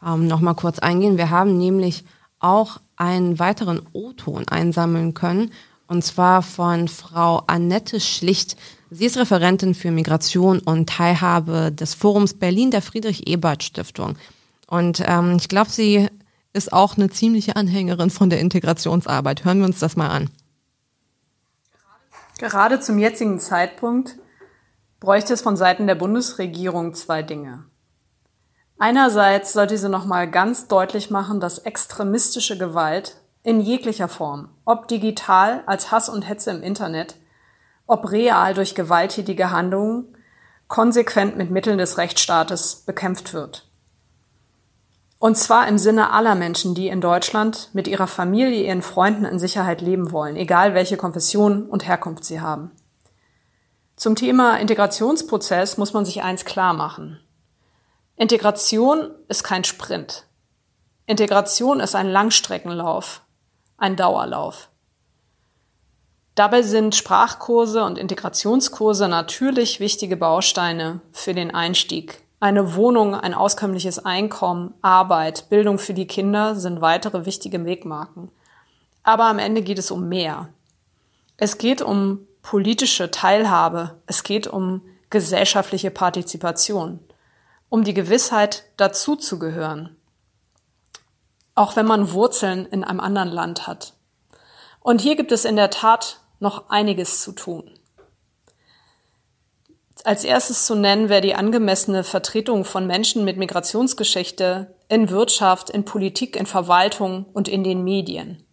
ähm, 0.05 0.27
noch 0.27 0.41
mal 0.41 0.55
kurz 0.55 0.79
eingehen. 0.79 1.19
Wir 1.19 1.31
haben 1.31 1.59
nämlich 1.59 2.05
auch 2.39 2.81
einen 2.97 3.39
weiteren 3.39 3.83
O-Ton 3.93 4.49
einsammeln 4.49 5.15
können 5.15 5.53
Und 5.89 6.03
zwar 6.03 6.43
von 6.43 6.89
Frau 6.89 7.43
Annette 7.47 8.01
Schlicht. 8.01 8.57
Sie 8.91 9.07
ist 9.07 9.17
Referentin 9.17 9.75
für 9.75 9.91
Migration 9.91 10.59
und 10.59 10.89
Teilhabe 10.89 11.71
des 11.73 11.95
Forums 11.95 12.35
Berlin 12.35 12.71
der 12.71 12.83
Friedrich-Ebert-Stiftung. 12.83 14.17
Und 14.67 15.03
ähm, 15.07 15.37
ich 15.39 15.49
glaube, 15.49 15.71
sie 15.71 16.09
ist 16.53 16.73
auch 16.73 16.97
eine 16.97 17.11
ziemliche 17.11 17.55
Anhängerin 17.55 18.11
von 18.11 18.31
der 18.31 18.41
Integrationsarbeit. 18.41 19.45
Hören 19.45 19.59
wir 19.59 19.67
uns 19.67 19.79
das 19.79 19.97
mal 19.97 20.09
an. 20.09 20.31
Gerade 22.39 22.81
zum 22.81 22.99
jetzigen 22.99 23.39
Zeitpunkt 23.39 24.17
bräuchte 25.01 25.35
es 25.35 25.43
von 25.43 25.57
Seiten 25.57 25.87
der 25.87 25.95
Bundesregierung 25.95 26.95
zwei 26.95 27.23
Dinge. 27.23 27.65
Einerseits 28.79 29.53
sollte 29.53 29.79
sie 29.79 29.89
nochmal 29.89 30.31
ganz 30.31 30.69
deutlich 30.69 31.11
machen, 31.11 31.41
dass 31.41 31.59
extremistische 31.59 32.59
Gewalt 32.59 33.17
in 33.43 33.61
jeglicher 33.61 34.09
Form, 34.09 34.51
ob 34.65 34.89
digital 34.89 35.63
als 35.67 35.91
Hass 35.91 36.09
und 36.09 36.23
Hetze 36.23 36.51
im 36.51 36.63
Internet, 36.63 37.15
ob 37.87 38.11
real 38.11 38.53
durch 38.53 38.75
gewalttätige 38.75 39.51
Handlungen, 39.51 40.17
konsequent 40.69 41.37
mit 41.37 41.51
Mitteln 41.51 41.79
des 41.79 41.97
Rechtsstaates 41.97 42.83
bekämpft 42.85 43.33
wird. 43.33 43.69
Und 45.19 45.39
zwar 45.39 45.67
im 45.69 45.79
Sinne 45.79 46.11
aller 46.11 46.35
Menschen, 46.35 46.75
die 46.75 46.89
in 46.89 47.01
Deutschland 47.01 47.71
mit 47.73 47.89
ihrer 47.89 48.07
Familie, 48.07 48.65
ihren 48.65 48.83
Freunden 48.83 49.25
in 49.25 49.39
Sicherheit 49.39 49.81
leben 49.81 50.13
wollen, 50.13 50.37
egal 50.37 50.75
welche 50.75 50.99
Konfession 50.99 51.67
und 51.67 51.87
Herkunft 51.87 52.25
sie 52.25 52.41
haben. 52.41 52.73
Zum 53.97 54.15
Thema 54.15 54.59
Integrationsprozess 54.59 55.79
muss 55.79 55.95
man 55.95 56.05
sich 56.05 56.23
eins 56.23 56.45
klar 56.45 56.75
machen. 56.75 57.19
Integration 58.19 59.11
ist 59.29 59.45
kein 59.45 59.63
Sprint. 59.63 60.25
Integration 61.05 61.81
ist 61.81 61.95
ein 61.95 62.09
Langstreckenlauf, 62.09 63.21
ein 63.77 63.95
Dauerlauf. 63.95 64.71
Dabei 66.35 66.63
sind 66.63 66.95
Sprachkurse 66.95 67.85
und 67.85 67.99
Integrationskurse 67.99 69.09
natürlich 69.09 69.81
wichtige 69.81 70.17
Bausteine 70.17 71.01
für 71.13 71.35
den 71.35 71.55
Einstieg. 71.55 72.23
Eine 72.41 72.75
Wohnung, 72.75 73.15
ein 73.15 73.35
auskömmliches 73.35 73.99
Einkommen, 73.99 74.73
Arbeit, 74.81 75.51
Bildung 75.51 75.79
für 75.79 75.93
die 75.93 76.07
Kinder 76.07 76.55
sind 76.55 76.81
weitere 76.81 77.27
wichtige 77.27 77.67
Wegmarken. 77.67 78.31
Aber 79.03 79.25
am 79.25 79.39
Ende 79.39 79.61
geht 79.61 79.79
es 79.79 79.91
um 79.91 80.09
mehr. 80.09 80.49
Es 81.37 81.59
geht 81.59 81.83
um 81.83 82.27
politische 82.41 83.11
Teilhabe, 83.11 84.01
es 84.07 84.23
geht 84.23 84.47
um 84.47 84.81
gesellschaftliche 85.11 85.91
Partizipation, 85.91 87.01
um 87.69 87.85
die 87.85 87.95
Gewissheit, 87.95 88.65
dazuzugehören, 88.77 89.97
auch 91.55 91.77
wenn 91.77 91.87
man 91.87 92.13
Wurzeln 92.13 92.67
in 92.67 92.85
einem 92.85 93.01
anderen 93.01 93.31
Land 93.31 93.67
hat. 93.67 93.95
Und 94.81 95.01
hier 95.01 95.17
gibt 95.17 95.33
es 95.33 95.45
in 95.45 95.57
der 95.57 95.71
Tat 95.71 96.21
noch 96.39 96.71
einiges 96.71 97.23
zu 97.23 97.33
tun. 97.33 97.71
Als 100.05 100.23
erstes 100.23 100.67
zu 100.67 100.77
nennen 100.77 101.09
wäre 101.09 101.21
die 101.21 101.35
angemessene 101.35 102.05
Vertretung 102.05 102.65
von 102.65 102.87
Menschen 102.87 103.25
mit 103.25 103.39
Migrationsgeschichte 103.39 104.77
in 104.89 105.11
Wirtschaft, 105.11 105.69
in 105.69 105.85
Politik, 105.85 106.37
in 106.37 106.47
Verwaltung 106.47 107.27
und 107.33 107.49
in 107.49 107.65
den 107.65 107.83
Medien. 107.83 108.46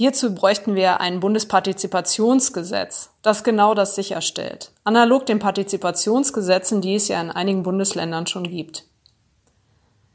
Hierzu 0.00 0.34
bräuchten 0.34 0.76
wir 0.76 0.98
ein 1.02 1.20
Bundespartizipationsgesetz, 1.20 3.10
das 3.20 3.44
genau 3.44 3.74
das 3.74 3.94
sicherstellt, 3.94 4.72
analog 4.82 5.26
den 5.26 5.38
Partizipationsgesetzen, 5.38 6.80
die 6.80 6.94
es 6.94 7.08
ja 7.08 7.20
in 7.20 7.30
einigen 7.30 7.64
Bundesländern 7.64 8.26
schon 8.26 8.44
gibt. 8.44 8.86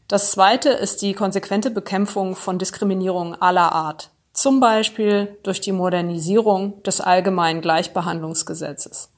Das 0.08 0.32
zweite 0.32 0.70
ist 0.70 1.04
die 1.04 1.14
konsequente 1.14 1.70
Bekämpfung 1.70 2.36
von 2.36 2.58
Diskriminierung 2.58 3.40
aller 3.40 3.74
Art, 3.74 4.10
zum 4.34 4.60
Beispiel 4.60 5.38
durch 5.44 5.62
die 5.62 5.72
Modernisierung 5.72 6.82
des 6.82 7.00
allgemeinen 7.00 7.62
Gleichbehandlungsgesetzes. 7.62 9.12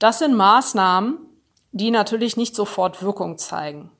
Das 0.00 0.18
sind 0.18 0.34
Maßnahmen, 0.34 1.18
die 1.70 1.92
natürlich 1.92 2.36
nicht 2.36 2.56
sofort 2.56 3.00
Wirkung 3.00 3.38
zeigen. 3.38 3.92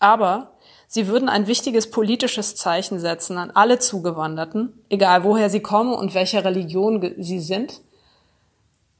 Aber 0.00 0.55
Sie 0.88 1.08
würden 1.08 1.28
ein 1.28 1.46
wichtiges 1.46 1.90
politisches 1.90 2.54
Zeichen 2.54 3.00
setzen 3.00 3.38
an 3.38 3.50
alle 3.50 3.78
Zugewanderten, 3.78 4.72
egal 4.88 5.24
woher 5.24 5.50
sie 5.50 5.60
kommen 5.60 5.92
und 5.92 6.14
welcher 6.14 6.44
Religion 6.44 7.04
sie 7.18 7.40
sind, 7.40 7.80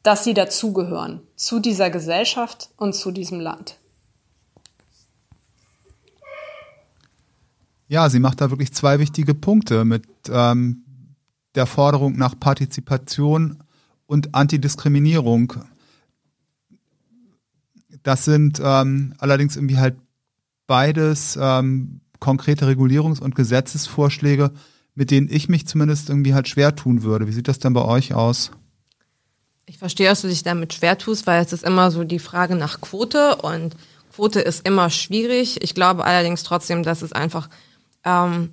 dass 0.02 0.24
sie 0.24 0.34
dazugehören, 0.34 1.20
zu 1.36 1.60
dieser 1.60 1.90
Gesellschaft 1.90 2.70
und 2.76 2.94
zu 2.94 3.10
diesem 3.10 3.40
Land. 3.40 3.78
Ja, 7.88 8.10
sie 8.10 8.18
macht 8.18 8.40
da 8.40 8.50
wirklich 8.50 8.72
zwei 8.72 8.98
wichtige 8.98 9.34
Punkte 9.34 9.84
mit 9.84 10.04
ähm, 10.28 10.84
der 11.54 11.66
Forderung 11.66 12.16
nach 12.16 12.38
Partizipation 12.38 13.62
und 14.06 14.34
Antidiskriminierung. 14.34 15.54
Das 18.02 18.24
sind 18.24 18.60
ähm, 18.62 19.14
allerdings 19.18 19.56
irgendwie 19.56 19.78
halt 19.78 19.96
beides 20.66 21.38
ähm, 21.40 22.00
konkrete 22.18 22.66
Regulierungs- 22.66 23.20
und 23.20 23.34
Gesetzesvorschläge, 23.34 24.50
mit 24.94 25.10
denen 25.10 25.28
ich 25.30 25.48
mich 25.48 25.66
zumindest 25.66 26.08
irgendwie 26.08 26.34
halt 26.34 26.48
schwer 26.48 26.74
tun 26.74 27.02
würde. 27.02 27.26
Wie 27.26 27.32
sieht 27.32 27.48
das 27.48 27.58
denn 27.58 27.74
bei 27.74 27.84
euch 27.84 28.14
aus? 28.14 28.50
Ich 29.66 29.78
verstehe, 29.78 30.08
dass 30.08 30.22
du 30.22 30.28
dich 30.28 30.42
damit 30.42 30.72
schwer 30.74 30.96
tust, 30.96 31.26
weil 31.26 31.44
es 31.44 31.52
ist 31.52 31.64
immer 31.64 31.90
so 31.90 32.04
die 32.04 32.20
Frage 32.20 32.54
nach 32.54 32.80
Quote 32.80 33.36
und 33.36 33.76
Quote 34.14 34.40
ist 34.40 34.66
immer 34.66 34.90
schwierig. 34.90 35.62
Ich 35.62 35.74
glaube 35.74 36.04
allerdings 36.04 36.42
trotzdem, 36.42 36.82
dass 36.82 37.02
es 37.02 37.12
einfach 37.12 37.50
ähm, 38.04 38.52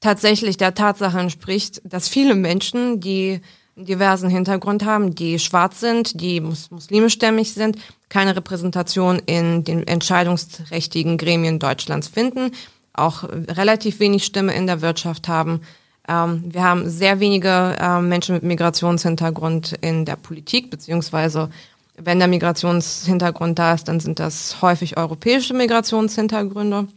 tatsächlich 0.00 0.56
der 0.56 0.74
Tatsache 0.74 1.18
entspricht, 1.18 1.80
dass 1.84 2.08
viele 2.08 2.34
Menschen, 2.34 3.00
die 3.00 3.40
einen 3.76 3.86
diversen 3.86 4.28
Hintergrund 4.28 4.84
haben, 4.84 5.14
die 5.14 5.38
schwarz 5.38 5.80
sind, 5.80 6.20
die 6.20 6.40
mus 6.40 6.70
muslimischstämmig 6.70 7.54
sind, 7.54 7.78
keine 8.10 8.36
Repräsentation 8.36 9.18
in 9.24 9.64
den 9.64 9.86
entscheidungsträchtigen 9.86 11.16
Gremien 11.16 11.58
Deutschlands 11.58 12.08
finden, 12.08 12.52
auch 12.92 13.22
relativ 13.22 14.00
wenig 14.00 14.24
Stimme 14.24 14.52
in 14.52 14.66
der 14.66 14.82
Wirtschaft 14.82 15.28
haben. 15.28 15.62
Ähm, 16.06 16.44
wir 16.46 16.62
haben 16.62 16.90
sehr 16.90 17.20
wenige 17.20 17.76
äh, 17.80 18.00
Menschen 18.00 18.34
mit 18.34 18.42
Migrationshintergrund 18.42 19.78
in 19.80 20.04
der 20.04 20.16
Politik, 20.16 20.70
beziehungsweise 20.70 21.48
wenn 21.96 22.18
der 22.18 22.28
Migrationshintergrund 22.28 23.58
da 23.58 23.74
ist, 23.74 23.88
dann 23.88 24.00
sind 24.00 24.18
das 24.18 24.60
häufig 24.60 24.96
europäische 24.96 25.54
Migrationshintergründe. 25.54 26.88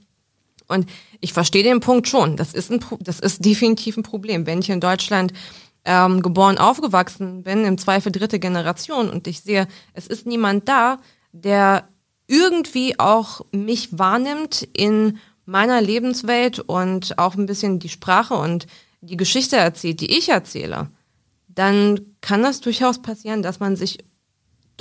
Und 0.68 0.90
ich 1.20 1.34
verstehe 1.34 1.64
den 1.64 1.82
Punkt 1.82 2.08
schon. 2.08 2.38
Das 2.38 2.54
ist, 2.54 2.72
ein, 2.72 2.80
das 3.00 3.20
ist 3.20 3.44
definitiv 3.46 3.98
ein 3.98 4.04
Problem. 4.04 4.46
Wenn 4.46 4.60
ich 4.60 4.70
in 4.70 4.80
Deutschland 4.80 5.34
ähm, 5.86 6.22
geboren, 6.22 6.58
aufgewachsen 6.58 7.44
bin, 7.44 7.66
im 7.66 7.78
Zweifel 7.78 8.12
dritte 8.12 8.40
Generation 8.40 9.10
und 9.10 9.28
ich 9.28 9.42
sehe, 9.42 9.68
es 9.94 10.08
ist 10.08 10.26
niemand 10.26 10.68
da, 10.70 11.00
der 11.32 11.88
irgendwie 12.28 13.00
auch 13.00 13.42
mich 13.52 13.98
wahrnimmt 13.98 14.68
in 14.74 15.18
meiner 15.46 15.82
Lebenswelt 15.82 16.60
und 16.60 17.18
auch 17.20 17.36
ein 17.36 17.46
bisschen 17.46 17.80
die 17.80 17.90
Sprache 17.90 18.36
und 18.36 18.66
die 19.02 19.18
Geschichte 19.18 19.58
erzählt, 19.58 20.00
die 20.00 20.18
ich 20.18 20.30
erzähle, 20.30 20.90
dann 21.48 22.00
kann 22.22 22.42
das 22.44 22.62
durchaus 22.62 23.02
passieren, 23.02 23.44
dass 23.44 23.60
man 23.60 23.76
sich, 23.76 24.00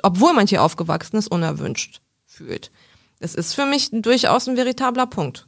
obwohl 0.02 0.32
man 0.32 0.46
hier 0.46 0.62
aufgewachsen 0.62 1.16
ist, 1.16 1.28
unerwünscht 1.28 2.00
fühlt. 2.26 2.70
Das 3.18 3.34
ist 3.34 3.54
für 3.54 3.66
mich 3.66 3.90
durchaus 3.90 4.48
ein 4.48 4.56
veritabler 4.56 5.06
Punkt. 5.06 5.46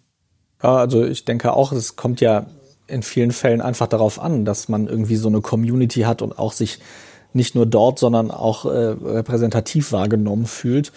Also 0.58 1.04
ich 1.04 1.24
denke 1.24 1.52
auch, 1.52 1.72
es 1.72 1.96
kommt 1.96 2.20
ja 2.20 2.46
in 2.86 3.02
vielen 3.02 3.32
Fällen 3.32 3.60
einfach 3.60 3.86
darauf 3.86 4.20
an, 4.20 4.44
dass 4.44 4.68
man 4.68 4.86
irgendwie 4.86 5.16
so 5.16 5.28
eine 5.28 5.40
Community 5.40 6.00
hat 6.00 6.22
und 6.22 6.38
auch 6.38 6.52
sich 6.52 6.80
nicht 7.32 7.54
nur 7.54 7.66
dort, 7.66 7.98
sondern 7.98 8.30
auch 8.30 8.64
äh, 8.66 8.68
repräsentativ 8.68 9.92
wahrgenommen 9.92 10.46
fühlt. 10.46 10.92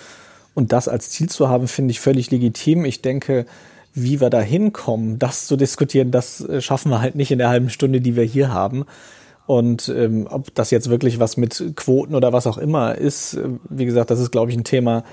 Und 0.53 0.71
das 0.71 0.87
als 0.87 1.09
Ziel 1.09 1.29
zu 1.29 1.49
haben, 1.49 1.67
finde 1.67 1.91
ich 1.91 1.99
völlig 1.99 2.31
legitim. 2.31 2.85
Ich 2.85 3.01
denke, 3.01 3.45
wie 3.93 4.21
wir 4.21 4.29
da 4.29 4.39
hinkommen, 4.39 5.17
das 5.17 5.47
zu 5.47 5.55
diskutieren, 5.55 6.11
das 6.11 6.41
äh, 6.41 6.61
schaffen 6.61 6.91
wir 6.91 7.01
halt 7.01 7.15
nicht 7.15 7.31
in 7.31 7.39
der 7.39 7.49
halben 7.49 7.69
Stunde, 7.69 8.01
die 8.01 8.15
wir 8.15 8.23
hier 8.23 8.53
haben. 8.53 8.85
Und 9.47 9.87
ähm, 9.89 10.27
ob 10.29 10.53
das 10.53 10.71
jetzt 10.71 10.89
wirklich 10.89 11.19
was 11.19 11.37
mit 11.37 11.73
Quoten 11.75 12.15
oder 12.15 12.33
was 12.33 12.47
auch 12.47 12.57
immer 12.57 12.95
ist, 12.95 13.35
äh, 13.35 13.49
wie 13.69 13.85
gesagt, 13.85 14.11
das 14.11 14.19
ist, 14.19 14.31
glaube 14.31 14.51
ich, 14.51 14.57
ein 14.57 14.63
Thema, 14.63 15.03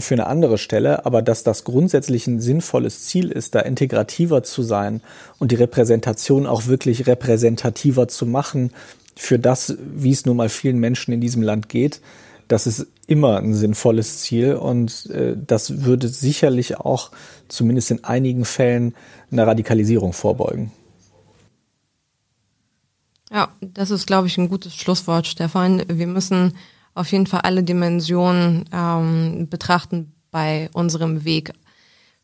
für 0.00 0.14
eine 0.14 0.26
andere 0.26 0.58
Stelle, 0.58 1.06
aber 1.06 1.22
dass 1.22 1.44
das 1.44 1.64
grundsätzlich 1.64 2.26
ein 2.26 2.40
sinnvolles 2.40 3.04
Ziel 3.04 3.30
ist, 3.30 3.54
da 3.54 3.60
integrativer 3.60 4.42
zu 4.42 4.62
sein 4.62 5.00
und 5.38 5.52
die 5.52 5.56
Repräsentation 5.56 6.46
auch 6.46 6.66
wirklich 6.66 7.06
repräsentativer 7.06 8.08
zu 8.08 8.26
machen 8.26 8.72
für 9.16 9.38
das, 9.38 9.76
wie 9.80 10.12
es 10.12 10.26
nun 10.26 10.36
mal 10.36 10.48
vielen 10.48 10.78
Menschen 10.78 11.12
in 11.12 11.20
diesem 11.20 11.42
Land 11.42 11.68
geht, 11.68 12.00
das 12.48 12.66
ist 12.66 12.86
immer 13.06 13.38
ein 13.38 13.54
sinnvolles 13.54 14.20
Ziel 14.20 14.54
und 14.54 15.06
äh, 15.10 15.36
das 15.36 15.84
würde 15.84 16.08
sicherlich 16.08 16.78
auch 16.78 17.10
zumindest 17.48 17.90
in 17.90 18.04
einigen 18.04 18.44
Fällen 18.44 18.94
einer 19.30 19.46
Radikalisierung 19.46 20.12
vorbeugen. 20.12 20.72
Ja, 23.30 23.50
das 23.60 23.90
ist, 23.90 24.06
glaube 24.06 24.26
ich, 24.26 24.38
ein 24.38 24.48
gutes 24.48 24.74
Schlusswort, 24.74 25.26
Stefan. 25.26 25.82
Wir 25.88 26.06
müssen 26.06 26.54
auf 26.98 27.12
jeden 27.12 27.26
Fall 27.26 27.42
alle 27.42 27.62
Dimensionen 27.62 28.64
ähm, 28.72 29.46
betrachten 29.48 30.12
bei 30.30 30.68
unserem 30.72 31.24
Weg. 31.24 31.52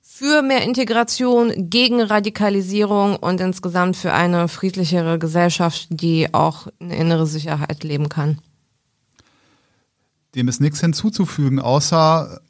für 0.07 0.43
mehr 0.43 0.63
Integration, 0.63 1.71
gegen 1.71 1.99
Radikalisierung 2.01 3.17
und 3.17 3.41
insgesamt 3.41 3.97
für 3.97 4.13
eine 4.13 4.47
friedlichere 4.49 5.19
Gesellschaft, 5.19 5.89
die 5.91 6.33
auch 6.33 6.69
eine 6.79 6.95
innere 6.95 7.27
Sicherheit 7.27 7.83
leben 7.83 8.09
kann. 8.09 8.39
Dem 10.37 10.47
ist 10.47 10.61
nichts 10.61 10.81
hinzuzufügen, 10.81 11.59
außer 11.59 12.41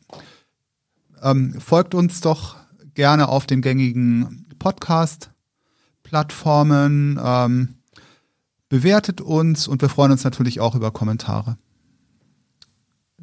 ähm, 1.22 1.58
folgt 1.58 1.94
uns 1.94 2.20
doch 2.20 2.56
gerne 2.94 3.28
auf 3.28 3.46
den 3.46 3.62
gängigen 3.62 4.46
Podcast-Plattformen, 4.58 7.18
ähm, 7.22 7.76
bewertet 8.68 9.22
uns 9.22 9.68
und 9.68 9.80
wir 9.80 9.88
freuen 9.88 10.12
uns 10.12 10.24
natürlich 10.24 10.60
auch 10.60 10.74
über 10.74 10.90
Kommentare. 10.90 11.56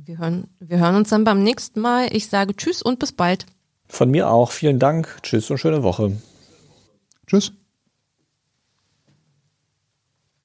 Wir 0.03 0.17
hören, 0.17 0.47
wir 0.59 0.79
hören 0.79 0.95
uns 0.95 1.09
dann 1.09 1.23
beim 1.23 1.43
nächsten 1.43 1.79
Mal. 1.79 2.07
Ich 2.11 2.27
sage 2.27 2.55
Tschüss 2.55 2.81
und 2.81 2.97
bis 2.97 3.11
bald. 3.11 3.45
Von 3.87 4.09
mir 4.09 4.29
auch. 4.29 4.51
Vielen 4.51 4.79
Dank. 4.79 5.19
Tschüss 5.21 5.51
und 5.51 5.59
schöne 5.59 5.83
Woche. 5.83 6.17
Tschüss. 7.27 7.51